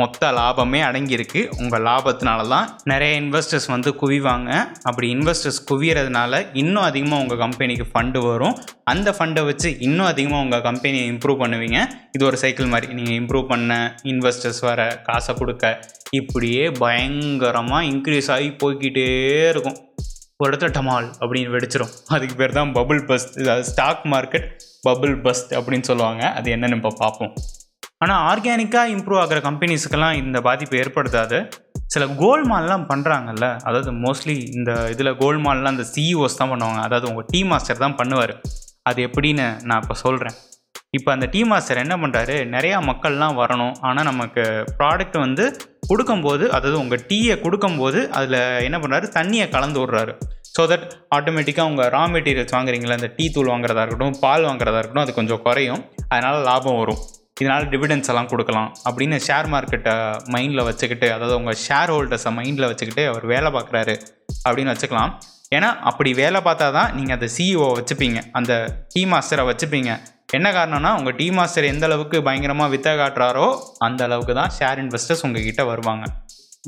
மொத்த 0.01 0.27
லாபமே 0.37 0.79
அடங்கியிருக்கு. 0.87 1.41
உங்கள் 1.61 1.83
லாபத்தினால 1.87 2.41
தான் 2.51 2.67
நிறைய 2.91 3.13
இன்வெஸ்டர்ஸ் 3.21 3.67
வந்து 3.73 3.89
குவிவாங்க. 4.01 4.49
அப்படி 4.89 5.07
இன்வெஸ்டர்ஸ் 5.15 5.59
குவியறதுனால 5.69 6.41
இன்னும் 6.61 6.85
அதிகமாக 6.89 7.23
உங்கள் 7.23 7.41
கம்பெனிக்கு 7.43 7.85
ஃபண்டு 7.93 8.19
வரும். 8.27 8.55
அந்த 8.93 9.11
ஃபண்டை 9.17 9.41
வச்சு 9.49 9.71
இன்னும் 9.87 10.09
அதிகமாக 10.11 10.45
உங்கள் 10.45 10.63
கம்பெனியை 10.69 11.07
இம்ப்ரூவ் 11.13 11.41
பண்ணுவீங்க. 11.43 11.81
இது 12.17 12.23
ஒரு 12.29 12.39
சைக்கிள் 12.43 12.71
மாதிரி. 12.73 12.87
நீங்கள் 12.99 13.17
இம்ப்ரூவ் 13.21 13.45
பண்ண 13.51 13.97
இன்வெஸ்டர்ஸ் 14.13 14.61
வர 14.69 14.87
காசை 15.09 15.35
கொடுக்க 15.41 15.75
இப்படியே 16.21 16.63
பயங்கரமாக 16.83 17.89
இன்க்ரீஸ் 17.91 18.31
ஆகி 18.37 18.49
போய்கிட்டே 18.63 19.07
இருக்கும். 19.51 19.77
ஒரு 20.41 20.49
இடத்துல 20.51 20.71
டமால் 20.79 21.07
அப்படின்னு 21.21 21.53
வெடிச்சிடும் 21.57 21.93
அதுக்கு 22.15 22.35
பேர் 22.41 22.57
தான் 22.57 22.73
bubble 22.79 23.01
bust 23.11 23.29
stock 23.71 24.03
market 24.15 24.49
bubble 24.87 25.15
bust 25.25 25.51
அப்படின்னு 25.59 25.87
சொல்லுவாங்க. 25.91 26.21
அது 26.39 26.47
என்னன்னு 26.55 26.77
இப்போ 26.79 26.91
பார்ப்போம் 27.03 27.33
ஆனால் 28.03 28.21
ஆர்கானிக்காக 28.31 28.93
இம்ப்ரூவ் 28.95 29.21
ஆகிற 29.21 29.39
கம்பெனிஸுக்கெல்லாம் 29.47 30.17
இந்த 30.23 30.37
பாதிப்பு 30.47 30.75
ஏற்படுத்தாது. 30.81 31.39
சில 31.93 32.03
கோல் 32.21 32.43
மால்லாம் 32.51 32.85
பண்ணுறாங்கல்ல 32.91 33.45
அதாவது 33.67 33.91
மோஸ்ட்லி 34.03 34.35
இந்த 34.57 34.71
இதில் 34.93 35.17
கோல் 35.21 35.39
மால்லாம் 35.45 35.75
இந்த 35.75 35.85
சிஇஓஸ் 35.93 36.39
தான் 36.41 36.51
பண்ணுவாங்க. 36.53 36.81
அதாவது 36.87 37.09
உங்கள் 37.11 37.27
டீ 37.33 37.41
மாஸ்டர் 37.51 37.83
தான் 37.85 37.97
பண்ணுவார். 38.01 38.33
அது 38.89 38.99
எப்படின்னு 39.07 39.47
நான் 39.69 39.81
இப்போ 39.83 39.97
சொல்கிறேன் 40.05 40.37
இப்போ 40.97 41.09
அந்த 41.15 41.25
டீ 41.33 41.41
மாஸ்டர் 41.49 41.81
என்ன 41.85 41.95
பண்ணுறாரு 42.03 42.35
நிறையா 42.53 42.77
மக்கள்லாம் 42.89 43.35
வரணும். 43.41 43.75
ஆனால் 43.87 44.07
நமக்கு 44.11 44.43
ப்ராடக்ட் 44.79 45.17
வந்து 45.25 45.45
கொடுக்கும்போது 45.89 46.45
அதாவது 46.55 46.77
உங்கள் 46.83 47.03
டீயை 47.09 47.35
கொடுக்கும்போது 47.45 47.99
அதில் 48.19 48.39
என்ன 48.67 48.77
பண்ணுறாரு 48.83 49.07
தண்ணியை 49.17 49.47
கலந்து 49.55 49.79
விட்றாரு. 49.81 50.13
ஸோ 50.55 50.61
தட் 50.71 50.85
ஆட்டோமேட்டிக்காக 51.15 51.69
உங்கள் 51.71 51.89
ரா 51.95 52.01
மெட்டீரியல்ஸ் 52.13 52.53
வாங்குறீங்களா? 52.55 52.95
இந்த 52.99 53.09
டீ 53.17 53.25
தூள் 53.35 53.51
வாங்குறதா 53.53 53.81
இருக்கட்டும் 53.85 54.17
பால் 54.23 54.45
வாங்குறதா 54.49 54.79
இருக்கட்டும் 54.81 55.05
அது 55.05 55.13
கொஞ்சம் 55.19 55.41
குறையும். 55.47 55.81
அதனால் 56.13 56.37
லாபம் 56.49 56.79
வரும். 56.81 57.01
இதனால் 57.41 57.65
டிவிடன்ஸ் 57.73 58.09
எல்லாம் 58.11 58.29
கொடுக்கலாம். 58.31 58.69
அப்படின்னு 58.87 59.17
ஷேர் 59.27 59.47
மார்க்கெட்டை 59.53 59.93
மைண்டில் 60.35 60.65
வச்சுக்கிட்டு 60.69 61.07
அதாவது 61.15 61.35
உங்கள் 61.39 61.59
ஷேர் 61.65 61.91
ஹோல்டர்ஸை 61.95 62.31
மைண்டில் 62.39 62.69
வச்சுக்கிட்டு 62.71 63.03
அவர் 63.11 63.25
வேலை 63.33 63.51
பார்க்குறாரு 63.57 63.95
அப்படின்னு 64.45 64.73
வச்சுக்கலாம். 64.73 65.13
ஏன்னா 65.57 65.69
அப்படி 65.89 66.09
வேலை 66.21 66.39
பார்த்தா 66.47 66.67
தான் 66.79 66.91
நீங்கள் 66.97 67.15
அந்த 67.17 67.29
சிஇஓ 67.35 67.69
வச்சுப்பீங்க. 67.77 68.19
அந்த 68.39 68.53
டீ 68.93 69.03
மாஸ்டரை 69.13 69.45
வச்சுப்பீங்க. 69.51 69.91
என்ன 70.37 70.47
காரணம்னா 70.57 70.91
உங்கள் 70.97 71.15
டீ 71.19 71.27
மாஸ்டர் 71.37 71.71
எந்த 71.71 71.85
அளவுக்கு 71.89 72.17
பயங்கரமாக 72.27 72.73
வித்த 72.75 72.89
காட்டுறாரோ 72.99 73.47
அந்த 73.87 74.03
அளவுக்கு 74.09 74.33
தான் 74.41 74.53
ஷேர் 74.57 74.81
இன்வெஸ்டர்ஸ் 74.83 75.25
உங்ககிட்ட 75.27 75.63
வருவாங்க. 75.71 76.05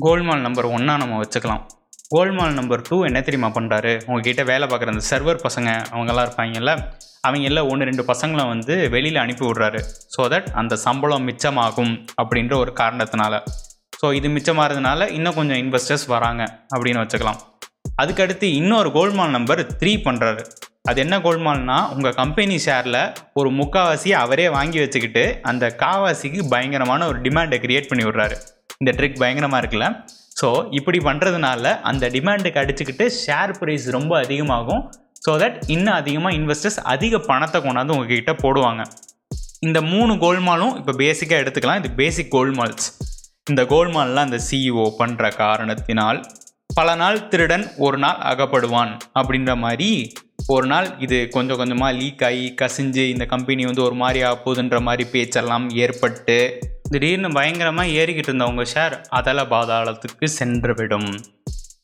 கோல்மால் 0.04 0.44
நம்பர் 0.48 0.72
ஒன்னாக 0.76 1.00
நம்ம 1.04 1.20
வச்சுக்கலாம். 1.24 1.62
கோல்மால் 2.12 2.56
நம்பர் 2.56 2.82
டூ 2.86 2.96
என்ன 3.08 3.18
தெரியுமா 3.26 3.48
பண்ணுறாரு 3.56 3.92
உங்ககிட்ட 4.06 4.42
வேலை 4.50 4.64
பார்க்குற 4.70 4.92
அந்த 4.94 5.04
சர்வர் 5.10 5.38
பசங்க 5.44 5.68
அவங்கெல்லாம் 5.92 6.26
இருப்பாங்கல்ல 6.26 6.72
அவங்க 7.26 7.46
எல்லாம் 7.50 7.68
ஒன்று 7.72 7.86
ரெண்டு 7.88 8.04
பசங்களை 8.10 8.44
வந்து 8.50 8.74
வெளியில் 8.94 9.20
அனுப்பி 9.22 9.44
விட்றாரு. 9.48 9.80
ஸோ 10.14 10.22
தட் 10.32 10.48
அந்த 10.60 10.74
சம்பளம் 10.84 11.24
மிச்சமாகும் 11.28 11.94
அப்படின்ற 12.22 12.54
ஒரு 12.62 12.72
காரணத்தினால. 12.80 13.34
ஸோ 14.00 14.08
இது 14.18 14.28
மிச்சமாகிறதுனால 14.36 15.08
இன்னும் 15.16 15.36
கொஞ்சம் 15.38 15.60
இன்வெஸ்டர்ஸ் 15.64 16.06
வராங்க 16.14 16.42
அப்படின்னு 16.74 17.02
வச்சுக்கலாம். 17.02 17.40
அதுக்கடுத்து 18.02 18.46
இன்னொரு 18.60 18.90
கோல்மால் 18.98 19.34
நம்பர் 19.38 19.62
த்ரீ 19.82 19.92
பண்ணுறாரு 20.06 20.44
அது 20.90 21.00
என்ன 21.06 21.16
கோல்மால்னா 21.26 21.76
உங்கள் 21.96 22.16
கம்பெனி 22.22 22.56
ஷேரில் 22.64 23.02
ஒரு 23.40 23.50
முக்காவாசியை 23.60 24.16
அவரே 24.24 24.48
வாங்கி 24.56 24.80
வச்சுக்கிட்டு 24.84 25.24
அந்த 25.50 25.66
காவாசிக்கு 25.82 26.42
பயங்கரமான 26.54 27.06
ஒரு 27.12 27.20
டிமாண்டை 27.26 27.58
கிரியேட் 27.66 27.90
பண்ணி 27.92 28.06
விடுறாரு. 28.08 28.36
இந்த 28.80 28.92
ட்ரிக் 28.98 29.22
பயங்கரமாக 29.22 29.62
இருக்குல்ல? 29.62 29.88
ஸோ 30.40 30.48
இப்படி 30.78 30.98
பண்ணுறதுனால 31.08 31.64
அந்த 31.90 32.04
டிமாண்டுக்கு 32.16 32.60
அடிச்சுக்கிட்டு 32.62 33.06
ஷேர் 33.22 33.54
ப்ரைஸ் 33.60 33.86
ரொம்ப 33.96 34.12
அதிகமாகும். 34.24 34.82
ஸோ 35.26 35.32
தட் 35.42 35.58
இன்னும் 35.74 35.96
அதிகமாக 36.00 36.36
இன்வெஸ்டர்ஸ் 36.38 36.78
அதிக 36.94 37.18
பணத்தை 37.30 37.58
கொண்டாந்து 37.66 37.94
உங்ககிட்ட 37.96 38.34
போடுவாங்க. 38.44 38.82
இந்த 39.60 39.78
மூணு 39.92 40.12
கோல்மாலும் 40.24 40.76
இப்போ 40.80 40.92
பேசிக்காக 41.02 41.42
எடுத்துக்கலாம். 41.42 41.80
இது 41.82 41.90
பேசிக் 42.00 42.32
கோல்மால்ஸ் 42.36 42.86
இந்த 43.50 43.62
கோல்மால்லாம் 43.70 44.26
இந்த 44.28 44.38
சிஇஓ 44.48 44.86
பண்ணுற 44.98 45.28
காரணத்தினால் 45.42 46.18
பல 46.78 46.90
நாள் 47.00 47.16
திருடன் 47.28 47.64
ஒரு 47.86 47.98
நாள் 47.98 48.20
அகப்படுவான் 48.30 48.92
அப்படின்ற 49.18 49.52
மாதிரி 49.64 49.88
ஒரு 50.54 50.66
நாள் 50.66 50.86
இது 50.98 51.16
கொஞ்சம் 51.34 51.58
கொஞ்சமாக 51.60 51.96
லீக் 51.98 52.22
ஆகி 52.28 52.46
கசிஞ்சு 52.60 53.04
இந்த 53.14 53.24
கம்பெனி 53.32 53.62
வந்து 53.66 53.82
ஒரு 53.88 53.96
மாதிரி 54.02 54.20
ஆகுதுன்ற 54.30 54.78
மாதிரி 54.80 55.04
பேச்செல்லாம் 55.14 55.66
ஏற்பட்டு 55.84 56.38
திடீர்னு 56.92 57.28
பயங்கரமாக 57.36 57.94
ஏறிக்கிட்டு 58.00 58.30
இருந்த 58.30 58.46
உங்கள் 58.50 58.68
ஷேர் 58.74 58.94
அதல 59.18 59.42
பாதாளத்துக்கு 59.52 60.26
சென்றுவிடும். 60.38 61.10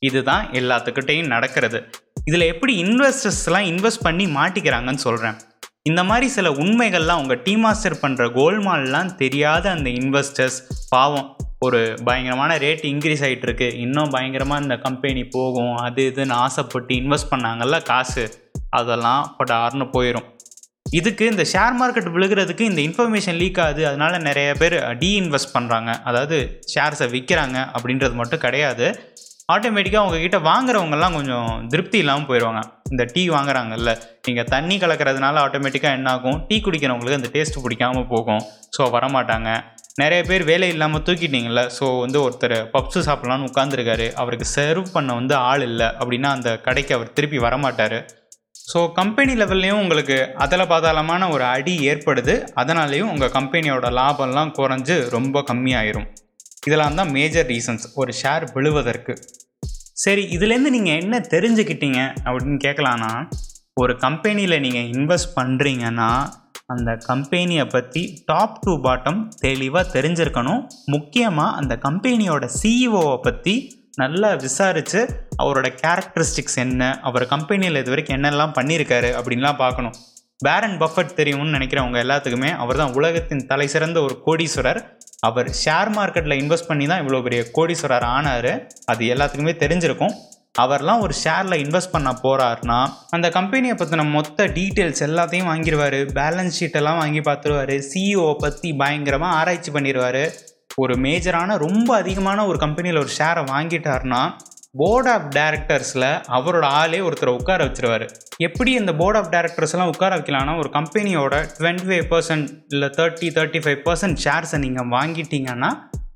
இதுதான் 0.08 0.44
எல்லாத்துக்கிட்டையும் 0.58 1.32
நடக்கிறது. 1.34 1.78
இதில் 2.24 2.50
எப்படி 2.52 2.72
இன்வெஸ்டர்ஸ்லாம் 2.82 3.66
இன்வெஸ்ட் 3.72 4.04
பண்ணி 4.06 4.26
மாட்டிக்கிறாங்கன்னு 4.38 5.04
சொல்கிறேன் 5.06 5.38
இந்த 5.82 6.02
மாதிரி 6.04 6.26
சில 6.36 6.48
உண்மைகள்லாம் 6.62 7.20
உங்கள் 7.22 7.42
டீ 7.42 7.54
மாஸ்டர் 7.56 8.00
பண்ணுற 8.02 8.24
கோல்மால்லாம் 8.38 9.10
தெரியாத 9.22 9.64
அந்த 9.70 9.90
இன்வெஸ்டர்ஸ் 10.00 10.58
பாவம். 10.88 11.28
ஒரு 11.66 11.80
பயங்கரமான 12.04 12.56
ரேட் 12.64 12.84
இன்க்ரீஸ் 12.92 13.24
ஆகிட்டு 13.28 13.46
இருக்கு 13.48 13.68
இன்னும் 13.84 14.10
பயங்கரமாக 14.10 14.62
இந்த 14.62 14.76
கம்பெனி 14.86 15.24
போகும். 15.36 15.74
அது 15.86 16.02
இதுன்னு 16.14 16.36
ஆசைப்பட்டு 16.44 16.94
இன்வெஸ்ட் 16.94 17.32
பண்ணாங்கல்ல 17.32 17.78
காசு. 17.82 18.26
அதெல்லாம் 18.70 19.22
படார்னு 19.38 19.86
போயிடும் 19.94 20.28
இதுக்கு 20.96 21.24
இந்த 21.32 21.44
ஷேர் 21.50 21.74
மார்க்கெட் 21.78 22.10
விழுகிறதுக்கு 22.14 22.64
இந்த 22.70 22.80
இன்ஃபர்மேஷன் 22.88 23.38
லீக் 23.40 23.58
ஆகுது. 23.64 23.82
அதனால 23.88 24.18
நிறைய 24.26 24.48
பேர் 24.60 24.76
டீ 25.00 25.10
இன்வெஸ்ட் 25.22 25.54
பண்ணுறாங்க 25.56 25.90
அதாவது 26.08 26.36
ஷேர்ஸை 26.72 27.06
விற்கிறாங்க 27.14 27.56
அப்படின்றது 27.76 28.14
மட்டும் 28.20 28.42
கிடையாது. 28.44 28.86
ஆட்டோமேட்டிக்காக 29.54 30.06
உங்ககிட்ட 30.06 30.38
வாங்குறவங்கெல்லாம் 30.48 31.16
கொஞ்சம் 31.18 31.50
திருப்தி 31.72 31.98
இல்லாமல் 32.02 32.28
போயிடுவாங்க 32.30 32.62
இந்த 32.92 33.04
டீ 33.14 33.22
வாங்குறாங்கல்ல 33.34 33.92
நீங்கள் 34.26 34.48
தண்ணி 34.54 34.76
கலக்கிறதுனால 34.82 35.40
ஆட்டோமேட்டிக்காக 35.46 35.98
என்ன 35.98 36.10
ஆகும் 36.16 36.38
டீ 36.48 36.56
குடிக்கிறவங்களுக்கு 36.66 37.20
அந்த 37.20 37.30
டேஸ்ட் 37.36 37.62
பிடிக்காமல் 37.64 38.10
போகும். 38.12 38.42
ஸோ 38.76 38.84
வரமாட்டாங்க. 38.96 39.50
நிறைய 40.02 40.22
பேர் 40.30 40.44
வேலை 40.50 40.68
இல்லாமல் 40.74 41.04
தூக்கிட்டீங்கள 41.06 41.62
ஸோ 41.78 41.86
வந்து 42.04 42.18
ஒருத்தர் 42.26 42.56
பப்ஸு 42.74 43.00
சாப்பிட்லான்னு 43.08 43.48
உட்காந்துருக்காரு 43.50 44.06
அவருக்கு 44.22 44.46
சர்வ் 44.56 44.94
பண்ண 44.96 45.14
வந்து 45.20 45.34
ஆள் 45.48 45.64
இல்லை 45.70 45.88
அப்படின்னா 46.00 46.30
அந்த 46.36 46.50
கடைக்கு 46.66 46.94
அவர் 46.98 47.14
திருப்பி 47.18 47.40
வரமாட்டார். 47.46 47.98
ஸோ 48.70 48.92
கம்பெனி 48.92 49.32
லெவல்லையும் 49.40 49.80
உங்களுக்கு 49.82 50.16
அதில் 50.44 50.70
பாதாளமான 50.70 51.30
ஒரு 51.34 51.44
அடி 51.44 51.74
ஏற்படுது. 51.90 52.34
அதனாலேயும் 52.60 53.10
உங்கள் 53.12 53.32
கம்பெனியோட 53.36 53.86
லாபம்லாம் 53.98 54.50
குறைஞ்சு 54.58 54.96
ரொம்ப 55.14 55.42
கம்மியாயிரும். 55.50 56.08
இதெல்லாம் 56.66 56.94
தான் 56.94 57.10
மேஜர் 57.10 57.46
ரீசன்ஸ் 57.46 57.86
ஒரு 57.94 58.12
ஷேர் 58.22 58.44
விழுவதற்கு. 58.52 59.14
சரி 60.04 60.24
இதுலேருந்து 60.36 60.70
நீங்கள் 60.76 61.00
என்ன 61.02 61.18
தெரிஞ்சுக்கிட்டீங்க? 61.34 62.00
அப்படின்னு 62.24 62.58
கேட்கலான்னா 62.66 63.12
ஒரு 63.74 63.96
கம்பெனியில் 63.96 64.60
நீங்கள் 64.60 64.90
இன்வெஸ்ட் 64.96 65.34
பண்ணுறீங்கன்னா 65.38 66.10
அந்த 66.66 66.90
கம்பெனியை 67.10 67.64
பற்றி 67.64 68.02
டாப் 68.26 68.60
டு 68.64 68.72
பாட்டம் 68.86 69.20
தெளிவாக 69.46 70.00
தெரிஞ்சிருக்கணும். 70.00 70.62
முக்கியமாக 70.86 71.56
அந்த 71.60 71.74
கம்பெனியோட 71.86 72.44
சிஇஓவை 72.60 73.16
பற்றி 73.28 73.54
நல்லா 74.00 74.28
விசாரித்து 74.44 75.00
அவரோட 75.42 75.68
கேரக்டரிஸ்டிக்ஸ் 75.82 76.58
என்ன 76.64 76.82
அவர் 77.08 77.24
கம்பெனியில் 77.32 77.80
இது 77.80 77.90
வரைக்கும் 77.92 78.16
என்னெல்லாம் 78.18 78.54
பண்ணியிருக்காரு 78.58 79.10
அப்படின்லாம் 79.18 79.58
பார்க்கணும். 79.62 79.94
பேரன் 80.46 80.76
பஃபட் 80.82 81.16
தெரியும்னு 81.20 81.54
நினைக்கிறவங்க 81.56 81.98
எல்லாத்துக்குமே 82.04 82.50
அவர் 82.62 82.80
தான் 82.80 82.94
உலகத்தின் 82.98 83.46
தலை 83.50 83.66
சிறந்த 83.74 83.98
ஒரு 84.06 84.14
கோடீஸ்வரர். 84.26 84.80
அவர் 85.28 85.48
ஷேர் 85.62 85.90
மார்க்கெட்டில் 85.98 86.40
இன்வெஸ்ட் 86.42 86.68
பண்ணி 86.70 86.84
தான் 86.90 87.00
இவ்வளோ 87.02 87.20
பெரிய 87.26 87.40
கோடீஸ்வரர் 87.56 88.06
ஆனார். 88.16 88.52
அது 88.92 89.04
எல்லாத்துக்குமே 89.14 89.54
தெரிஞ்சிருக்கும். 89.62 90.14
அவர்லாம் 90.64 91.02
ஒரு 91.06 91.14
ஷேரில் 91.22 91.62
இன்வெஸ்ட் 91.64 91.94
பண்ண 91.94 92.10
போகிறாருனா 92.22 92.78
அந்த 93.16 93.26
கம்பெனியை 93.38 93.74
பற்றின 93.80 94.06
மொத்த 94.16 94.46
டீட்டெயில்ஸ் 94.58 95.02
எல்லாத்தையும் 95.08 95.50
வாங்கிடுவார் 95.50 95.98
பேலன்ஸ் 96.18 96.58
ஷீட்டெல்லாம் 96.60 97.00
வாங்கி 97.02 97.22
பார்த்துருவாரு. 97.28 97.76
சிஇஓ 97.90 98.28
பற்றி 98.44 98.70
பயங்கரமாக 98.82 99.38
ஆராய்ச்சி 99.40 99.72
பண்ணிடுவார் 99.76 100.22
ஒரு 100.82 100.94
மேஜரான 100.94 101.56
ரொம்ப 101.58 101.96
அதிகமான 101.96 102.46
ஒரு 102.46 102.58
கம்பெனியில் 102.58 102.98
ஒரு 102.98 103.08
ஷேரை 103.18 103.42
வாங்கிட்டாருன்னா 103.52 104.20
போர்ட் 104.72 105.08
ஆஃப் 105.08 105.26
டைரக்டர்ஸில் 105.34 106.10
அவரோட 106.28 106.64
ஆளே 106.80 106.98
ஒருத்தரை 106.98 107.32
உட்கார 107.38 107.64
வச்சிருவார். 107.64 108.04
எப்படி 108.36 108.70
இந்த 108.72 108.94
போர்ட் 108.94 109.16
ஆஃப் 109.16 109.32
டைரக்டர்ஸ்லாம் 109.32 109.86
உட்கார 109.86 110.16
வைக்கலாம்னா 110.16 110.58
ஒரு 110.58 110.70
கம்பெனியோட 110.72 111.34
டுவெண்ட்டி 111.58 111.86
ஃபைவ் 111.88 112.06
பர்சன்ட் 112.10 112.48
இல்லை 112.68 112.88
தேர்ட்டி 112.88 113.28
தேர்ட்டி 113.38 113.62
ஃபைவ் 113.64 113.80
பர்சன்ட் 113.84 114.16
ஷேர்ஸை 114.24 114.58
நீங்கள் 114.58 114.88
வாங்கிட்டீங்கன்னா 114.88 115.70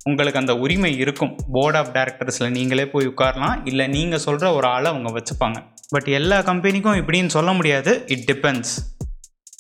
உங்களுக்கு 0.05 0.39
அந்த 0.39 0.55
உரிமை 0.57 0.99
இருக்கும். 0.99 1.37
போர்ட் 1.53 1.77
ஆஃப் 1.77 1.91
டைரக்டர்ஸில் 1.93 2.51
நீங்களே 2.51 2.87
போய் 2.87 3.13
உட்காரலாம். 3.17 3.61
இல்லை 3.65 3.87
நீங்கள் 3.87 4.19
சொல்கிற 4.19 4.53
ஒரு 4.53 4.67
ஆளை 4.67 4.91
அவங்க 4.91 5.11
வச்சுப்பாங்க. 5.19 5.57
பட் 5.89 6.09
எல்லா 6.21 6.39
கம்பெனிக்கும் 6.41 6.99
இப்படின்னு 7.03 7.27
சொல்ல 7.27 7.53
முடியாது. 7.53 8.03
இட் 8.07 8.31
டிபெண்ட்ஸ் 8.33 8.75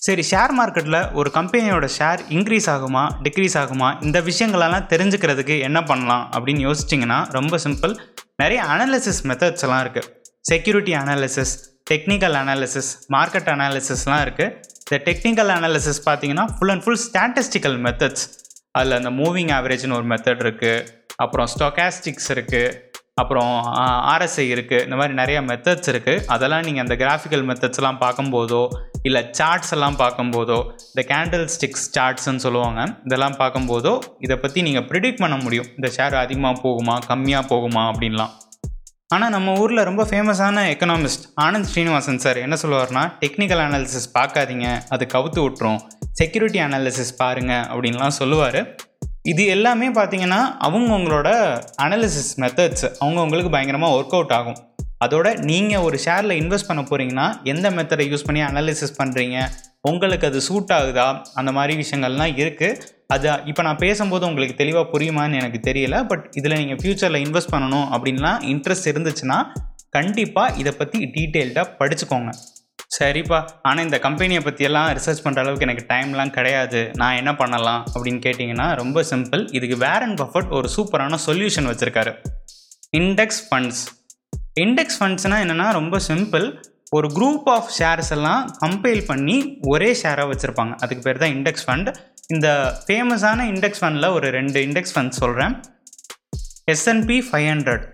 சரி 0.03 0.23
ஷேர் 0.23 0.53
மார்க்கெட்டில் 0.53 0.99
ஒரு 1.13 1.29
கம்பெனியோட 1.31 1.87
ஷேர் 1.97 2.21
இன்க்ரீஸ் 2.29 2.67
ஆகுமா 2.69 3.03
டிக்ரீஸ் 3.23 3.57
ஆகுமா 3.57 3.89
இந்த 4.03 4.19
விஷயங்களெல்லாம் 4.21 4.89
தெரிஞ்சுக்கிறதுக்கு 4.89 5.57
என்ன 5.61 5.81
பண்ணலாம் 5.83 6.25
அப்படின்னு 6.33 6.63
யோசிச்சிங்கன்னா 6.67 7.19
ரொம்ப 7.31 7.59
சிம்பிள் 7.59 7.93
நிறைய 8.37 8.61
அனாலிசிஸ் 8.69 9.21
மெத்தட்ஸ் 9.25 9.65
எல்லாம் 9.65 9.83
இருக்குது 9.85 10.09
security 10.45 10.95
analysis 10.95 11.53
technical 11.91 12.37
analysis 12.37 12.91
market 13.09 13.51
அனாலிசிஸ்லாம் 13.51 14.23
இருக்குது 14.23 14.51
இந்த 14.85 14.99
டெக்னிக்கல் 15.07 15.51
அனாலிசிஸ் 15.51 16.01
பார்த்தீங்கன்னா 16.07 16.47
full 16.55 16.73
and 16.75 16.85
full 16.85 17.03
statistical 17.05 17.77
methods 17.87 18.25
அதில் 18.73 18.99
அந்த 18.99 19.13
மூவிங் 19.19 19.53
ஆவரேஜ்னு 19.55 19.97
ஒரு 19.97 20.07
மெத்தட் 20.07 20.43
இருக்குது 20.45 20.85
அப்புறம் 21.17 21.49
ஸ்டொக்காஸ்டிக்ஸ் 21.55 22.31
இருக்குது 22.33 22.67
அப்புறம் 23.21 23.51
ஆர்எஸ்ஐ 24.13 24.45
இருக்குது 24.55 24.85
இந்த 24.87 24.97
மாதிரி 24.99 25.15
நிறைய 25.21 25.39
மெத்தட்ஸ் 25.49 25.91
இருக்குது 25.93 26.23
அதெல்லாம் 26.35 26.65
நீங்கள் 26.67 26.85
அந்த 26.85 26.95
கிராஃபிக்கல் 27.03 27.43
மெத்தட்ஸ்லாம் 27.49 27.99
பார்க்கும்போதோ 28.05 28.61
இல்லை 29.09 29.21
சார்ட்ஸ் 29.39 29.73
எல்லாம் 29.77 29.99
பார்க்கும்போதோ 30.03 30.57
இந்த 30.93 31.03
கேண்டில் 31.11 31.45
ஸ்டிக்ஸ் 31.55 31.85
சார்ட்ஸ்ன்னு 31.97 32.43
சொல்லுவாங்க 32.45 32.81
இதெல்லாம் 33.07 33.37
பார்க்கும்போதோ 33.41 33.93
இதை 34.27 34.37
பற்றி 34.45 34.63
நீங்கள் 34.69 34.87
ப்ரிடிக்ட் 34.91 35.23
பண்ண 35.25 35.37
முடியும். 35.45 35.69
இந்த 35.79 35.89
ஷேர் 35.97 36.17
அதிகமாக 36.25 36.57
போகுமா 36.67 36.95
கம்மியாக 37.11 37.45
போகுமா 37.53 37.83
அப்படின்லாம். 37.91 38.33
ஆனால் 39.15 39.33
நம்ம 39.35 39.57
ஊரில் 39.63 39.87
ரொம்ப 39.89 40.03
ஃபேமஸான 40.11 40.63
எக்கனாமிஸ்ட் 40.75 41.27
ஆனந்த் 41.47 41.69
ஸ்ரீனிவாசன் 41.73 42.23
சார் 42.25 42.41
என்ன 42.45 42.57
சொல்லுவார்னா 42.63 43.03
டெக்னிக்கல் 43.25 43.63
அனாலிசிஸ் 43.67 44.09
பார்க்காதீங்க 44.19 44.69
அது 44.95 45.07
கவுத்து 45.17 45.41
விட்டுரும். 45.45 45.81
செக்யூரிட்டி 46.21 46.63
அனாலிசிஸ் 46.69 47.13
பாருங்கள் 47.21 47.67
அப்படின்லாம் 47.73 48.17
சொல்லுவார். 48.21 48.61
இது 49.31 49.43
எல்லாமே 49.55 49.89
பார்த்தீங்கன்னா 49.97 50.39
அவங்கவுங்களோட 50.67 51.29
அனாலிசிஸ் 51.85 52.31
மெத்தட்ஸ் 52.43 52.87
அவங்கவுங்களுக்கு 53.03 53.51
பயங்கரமாக 53.55 53.95
ஒர்க் 53.97 54.15
அவுட் 54.17 54.33
ஆகும். 54.39 54.57
அதோட 55.05 55.29
நீங்கள் 55.51 55.85
ஒரு 55.87 55.97
ஷேரில் 56.05 56.35
இன்வெஸ்ட் 56.41 56.69
பண்ண 56.71 56.83
போகிறீங்கன்னா 56.89 57.27
எந்த 57.53 57.71
மெத்தடை 57.77 58.05
யூஸ் 58.13 58.27
பண்ணி 58.29 58.41
அனாலிசிஸ் 58.49 58.99
பண்ணுறீங்க 59.01 59.37
உங்களுக்கு 59.91 60.27
அது 60.31 60.41
சூட் 60.49 60.73
ஆகுதா? 60.79 61.07
அந்த 61.41 61.51
மாதிரி 61.59 61.75
விஷயங்கள்லாம் 61.83 62.35
இருக்குது 62.43 62.81
அது 63.15 63.31
இப்போ 63.51 63.63
நான் 63.67 63.81
பேசும்போது 63.85 64.27
உங்களுக்கு 64.31 64.57
தெளிவாக 64.63 64.87
புரியுமான்னு 64.95 65.39
எனக்கு 65.43 65.61
தெரியல. 65.69 65.97
பட் 66.11 66.25
இதில் 66.41 66.59
நீங்கள் 66.63 66.81
ஃப்யூச்சரில் 66.83 67.23
இன்வெஸ்ட் 67.27 67.53
பண்ணணும் 67.55 67.87
அப்படின்லாம் 67.95 68.41
இன்ட்ரெஸ்ட் 68.55 68.91
இருந்துச்சுன்னா 68.93 69.39
கண்டிப்பாக 69.99 70.57
இதை 70.63 70.75
பற்றி 70.81 70.99
டீட்டெயில்டாக 71.17 71.67
படிச்சுக்கோங்க. 71.81 72.33
சரிப்பா. 72.99 73.39
ஆனால் 73.69 73.85
இந்த 73.85 73.99
கம்பெனியை 74.07 74.41
பற்றியெல்லாம் 74.47 74.89
ரிசர்ச் 74.97 75.23
பண்ணுற 75.25 75.43
அளவுக்கு 75.43 75.67
எனக்கு 75.67 75.85
டைம்லாம் 75.93 76.33
கிடையாது. 76.37 76.81
நான் 77.01 77.19
என்ன 77.21 77.33
பண்ணலாம் 77.41 77.83
அப்படின்னு 77.95 78.21
கேட்டிங்கன்னா 78.27 78.67
ரொம்ப 78.81 79.03
சிம்பிள் 79.11 79.43
இதுக்கு 79.59 79.77
வேரன் 79.87 80.17
பஃபட் 80.21 80.51
ஒரு 80.59 80.69
சூப்பரான 80.77 81.19
சொல்யூஷன் 81.27 81.69
வச்சுருக்காரு. 81.71 82.13
இண்டெக்ஸ் 83.01 83.41
ஃபண்ட்ஸ் 83.49 83.83
இண்டெக்ஸ் 84.65 84.99
ஃபண்ட்ஸ்னால் 85.01 85.43
என்னென்னா 85.45 85.69
ரொம்ப 85.81 85.99
சிம்பிள் 86.09 86.47
ஒரு 86.97 87.09
குரூப் 87.19 87.47
ஆஃப் 87.57 87.71
ஷேர்ஸ் 87.79 88.13
எல்லாம் 88.17 88.43
கம்பைல் 88.65 89.03
பண்ணி 89.11 89.37
ஒரே 89.75 89.91
ஷேராக 90.03 90.31
வச்சுருப்பாங்க. 90.33 90.75
அதுக்கு 90.85 91.05
பேர் 91.07 91.23
தான் 91.23 91.35
இண்டெக்ஸ் 91.37 91.65
ஃபண்ட் 91.69 91.89
இந்த 92.35 92.49
ஃபேமஸான 92.87 93.47
இண்டெக்ஸ் 93.53 93.81
ஃபண்டில் 93.83 94.13
ஒரு 94.17 94.29
ரெண்டு 94.39 94.59
இண்டெக்ஸ் 94.67 94.95
ஃபண்ட் 94.95 95.21
சொல்கிறேன் 95.23 95.55
S and P 96.73 97.19
five 97.29 97.49
hundred 97.53 97.85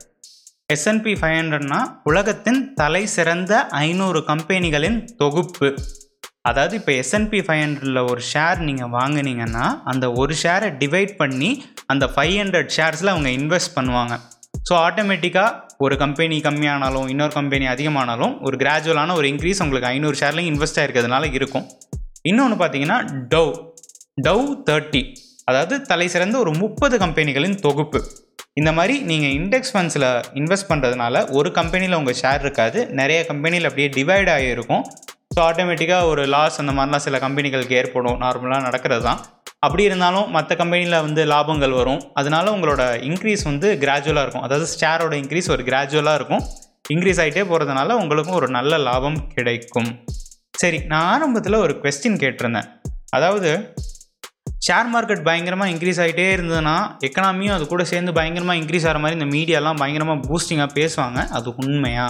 S and P 0.73 1.13
five 1.19 1.35
ஹண்ட்ரட்னா 1.39 1.79
உலகத்தின் 2.09 2.59
தலை 2.81 3.01
சிறந்த 3.15 3.53
ஐநூறு 3.85 4.21
கம்பெனிகளின் 4.27 4.99
தொகுப்பு. 5.21 5.69
அதாவது 6.49 6.75
இப்போ 6.81 6.93
எஸ்என்பி 7.03 7.41
ஃபைவ் 7.47 7.63
ஹண்ட்ரடில் 7.65 8.01
ஒரு 8.11 8.23
ஷேர் 8.31 8.59
நீங்கள் 8.67 8.91
வாங்கினீங்கன்னா 8.97 9.67
அந்த 9.93 10.09
ஒரு 10.23 10.35
ஷேரை 10.43 10.69
டிவைட் 10.83 11.15
பண்ணி 11.23 11.51
அந்த 11.95 12.05
ஃபைவ் 12.17 12.35
ஹண்ட்ரட் 12.41 12.71
ஷேர்ஸில் 12.77 13.13
அவங்க 13.15 13.33
இன்வெஸ்ட் 13.39 13.75
பண்ணுவாங்க. 13.79 14.17
ஸோ 14.69 14.75
ஆட்டோமேட்டிக்காக 14.89 15.81
ஒரு 15.87 15.97
கம்பெனி 16.05 16.39
கம்மியானாலும் 16.49 17.09
இன்னொரு 17.15 17.35
கம்பெனி 17.39 17.67
அதிகமானாலும் 17.75 18.37
ஒரு 18.49 18.59
கிராஜுவலான 18.65 19.17
ஒரு 19.23 19.27
இன்க்ரீஸ் 19.33 19.65
உங்களுக்கு 19.67 19.91
ஐநூறு 19.95 20.19
ஷேர்லையும் 20.23 20.53
இன்வெஸ்ட் 20.53 20.81
ஆகிருக்கிறதுனால 20.83 21.33
இருக்கும். 21.41 21.67
இன்னொன்று 22.33 22.59
பார்த்தீங்கன்னா 22.63 23.01
டவ் 23.35 23.53
டவ் 24.29 24.47
தேர்ட்டி 24.71 25.05
அதாவது 25.51 25.75
தலை 25.93 26.09
சிறந்த 26.15 26.39
ஒரு 26.45 26.55
முப்பது 26.63 26.97
கம்பெனிகளின் 27.07 27.61
தொகுப்பு. 27.67 28.01
இந்த 28.59 28.71
மாதிரி 28.77 28.95
நீங்கள் 29.11 29.35
இண்டெக்ஸ் 29.38 29.73
ஃபண்ட்ஸில் 29.75 30.07
இன்வெஸ்ட் 30.41 30.69
பண்ணுறதுனால 30.71 31.25
ஒரு 31.38 31.49
கம்பெனியில் 31.59 31.97
உங்கள் 31.99 32.19
ஷேர் 32.21 32.43
இருக்காது. 32.45 32.79
நிறைய 33.00 33.19
கம்பெனியில் 33.31 33.69
அப்படியே 33.69 33.88
டிவைட் 33.97 34.31
ஆகியிருக்கும் 34.37 34.85
ஸோ 35.35 35.41
ஆட்டோமேட்டிக்காக 35.49 36.07
ஒரு 36.12 36.23
லாஸ் 36.35 36.57
அந்த 36.62 36.73
மாதிரிலாம் 36.77 37.05
சில 37.07 37.17
கம்பெனிகளுக்கு 37.25 37.75
ஏற்படும். 37.81 38.17
நார்மலாக 38.23 38.62
நடக்கிறது 38.69 39.05
தான். 39.09 39.21
அப்படி 39.67 39.83
இருந்தாலும் 39.88 40.27
மற்ற 40.37 40.50
கம்பெனியில் 40.61 40.97
வந்து 41.07 41.23
லாபங்கள் 41.33 41.75
வரும். 41.81 42.00
அதனால 42.21 42.47
உங்களோட 42.57 42.83
இன்க்ரீஸ் 43.09 43.45
வந்து 43.50 43.69
கிராஜுவலாக 43.83 44.25
இருக்கும். 44.27 44.47
அதாவது 44.47 44.67
ஷேரோட 44.81 45.15
இன்க்ரீஸ் 45.23 45.50
ஒரு 45.55 45.65
கிராஜுவலாக 45.69 46.19
இருக்கும். 46.21 46.43
இன்க்ரீஸ் 46.95 47.21
ஆகிட்டே 47.23 47.45
போகிறதுனால 47.50 47.97
உங்களுக்கும் 48.03 48.38
ஒரு 48.41 48.49
நல்ல 48.59 48.79
லாபம் 48.88 49.19
கிடைக்கும். 49.37 49.91
சரி 50.62 50.79
நான் 50.93 51.09
ஆரம்பத்தில் 51.15 51.62
ஒரு 51.65 51.75
கொஸ்டின் 51.85 52.21
கேட்டிருந்தேன். 52.25 52.69
அதாவது 53.18 53.51
ஷேர் 54.66 54.88
மார்க்கெட் 54.92 55.27
பயங்கரமாக 55.27 55.73
இன்க்ரீஸ் 55.73 56.01
ஆகிட்டே 56.05 56.25
இருந்ததுன்னா 56.37 56.77
எக்கனாமியும் 57.07 57.55
அது 57.57 57.64
கூட 57.66 57.83
சேர்ந்து 57.90 58.12
பயங்கரமாக 58.18 58.61
இன்க்ரீஸ் 58.61 58.87
ஆகிற 58.88 59.01
மாதிரி 59.03 59.18
இந்த 59.18 59.29
மீடியாலாம் 59.35 59.81
பயங்கரமாக 59.83 60.25
பூஸ்டிங்காக 60.29 60.71
பேசுவாங்க. 60.79 61.18
அது 61.37 61.49
உண்மையா? 61.62 62.07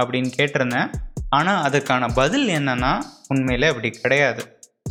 அப்படின்னு 0.00 0.30
கேட்டிருந்தேன். 0.38 0.90
ஆனால் 1.38 1.60
அதுக்கான 1.66 2.08
பதில் 2.20 2.48
என்னென்னா 2.58 2.92
உண்மையிலே 3.32 3.70
அப்படி 3.72 3.90
கிடையாது. 4.02 4.42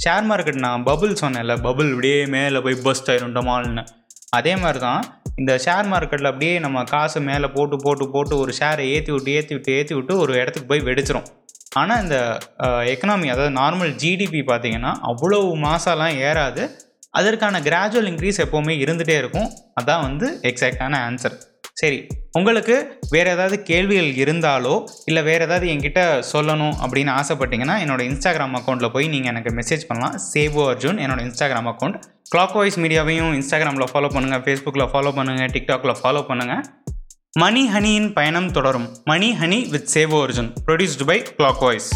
ஷேர் 0.03 0.27
மார்க்கெட் 0.29 0.63
நான் 0.65 0.85
பபுள் 0.89 1.19
சொன்னேன்ல 1.23 1.55
பபுள் 1.67 1.89
இப்படியே 1.93 2.19
மேலே 2.35 2.59
போய் 2.65 2.77
பஸ்ட் 2.85 3.09
ஆயிருண்டமான்னு 3.13 3.83
அதே 4.37 4.53
மாதிரி 4.63 4.79
தான் 4.87 5.01
இந்த 5.41 5.53
ஷேர் 5.65 5.89
மார்க்கெட்டில் 5.91 6.29
அப்படியே 6.29 6.53
நம்ம 6.65 6.83
காசு 6.93 7.19
மேலே 7.29 7.47
போட்டு 7.55 7.75
போட்டு 7.85 8.05
போட்டு 8.13 8.33
ஒரு 8.43 8.51
ஷேரை 8.59 8.85
ஏற்றி 8.95 9.11
விட்டு 9.15 9.31
ஏற்றி 9.39 9.53
விட்டு 9.55 9.71
ஏற்றி 9.79 9.93
விட்டு 9.97 10.13
ஒரு 10.23 10.33
இடத்துக்கு 10.41 10.69
போய் 10.71 10.87
வெடிச்சிரும். 10.89 11.27
ஆனால் 11.79 12.01
இந்த 12.03 12.17
எக்கனாமி 12.93 13.27
அதாவது 13.33 13.53
நார்மல் 13.61 13.91
ஜிடிபி 14.01 14.41
பார்த்தீங்கன்னா 14.49 14.91
அவ்வளோ 15.09 15.39
மாதம்லாம் 15.65 16.17
ஏறாது. 16.29 16.63
அதற்கான 17.19 17.59
கிராஜுவல் 17.67 18.09
இன்க்ரீஸ் 18.09 18.41
எப்போவுமே 18.43 18.73
இருந்துகிட்டே 18.83 19.15
இருக்கும். 19.21 19.47
அதான் 19.79 20.03
வந்து 20.07 20.27
எக்ஸாக்டான 20.49 20.99
ஆன்சர் 21.07 21.37
சரி 21.81 21.97
உங்களுக்கு 22.37 22.75
வேறு 23.13 23.29
ஏதாவது 23.35 23.55
கேள்விகள் 23.69 24.09
இருந்தாலோ 24.23 24.73
இல்லை 25.09 25.21
வேறு 25.29 25.43
ஏதாவது 25.47 25.65
என்கிட்ட 25.73 26.01
சொல்லணும் 26.31 26.75
அப்படின்னு 26.83 27.11
ஆசைப்பட்டீங்கன்னா 27.19 27.75
என்னோட 27.83 28.01
இன்ஸ்டாகிராம் 28.09 28.55
அக்கௌண்ட்டில் 28.59 28.93
போய் 28.95 29.11
நீங்கள் 29.13 29.31
எனக்கு 29.33 29.51
மெசேஜ் 29.59 29.87
பண்ணலாம். 29.89 30.15
சேவோ 30.31 30.63
அர்ஜுன் 30.71 31.01
என்னோட 31.05 31.21
இன்ஸ்டாகிராம் 31.27 31.69
அக்கௌண்ட் 31.71 31.97
கிளாக் 32.33 32.55
வாய்ஸ் 32.57 32.79
மீடியாவையும் 32.83 33.33
இன்ஸ்டாகிராமில் 33.39 33.91
ஃபாலோ 33.93 34.09
பண்ணுங்கள் 34.15 34.43
ஃபேஸ்புக்கில் 34.47 34.89
ஃபாலோ 34.93 35.13
பண்ணுங்கள் 35.19 35.53
டிக்டாக்ல 35.55 35.93
ஃபாலோ 36.01 36.23
பண்ணுங்கள் 36.29 36.63
மணி 37.39 37.69
ஹனியின் 37.69 38.13
பயணம் 38.13 38.51
தொடரும். 38.51 38.87
Money 39.03 39.27
honey 39.31 39.69
with 39.69 39.89
Seva 39.93 40.17
Arjun 40.23 40.49
produced 40.65 41.05
by 41.05 41.15
clock 41.37 41.59
voice 41.59 41.87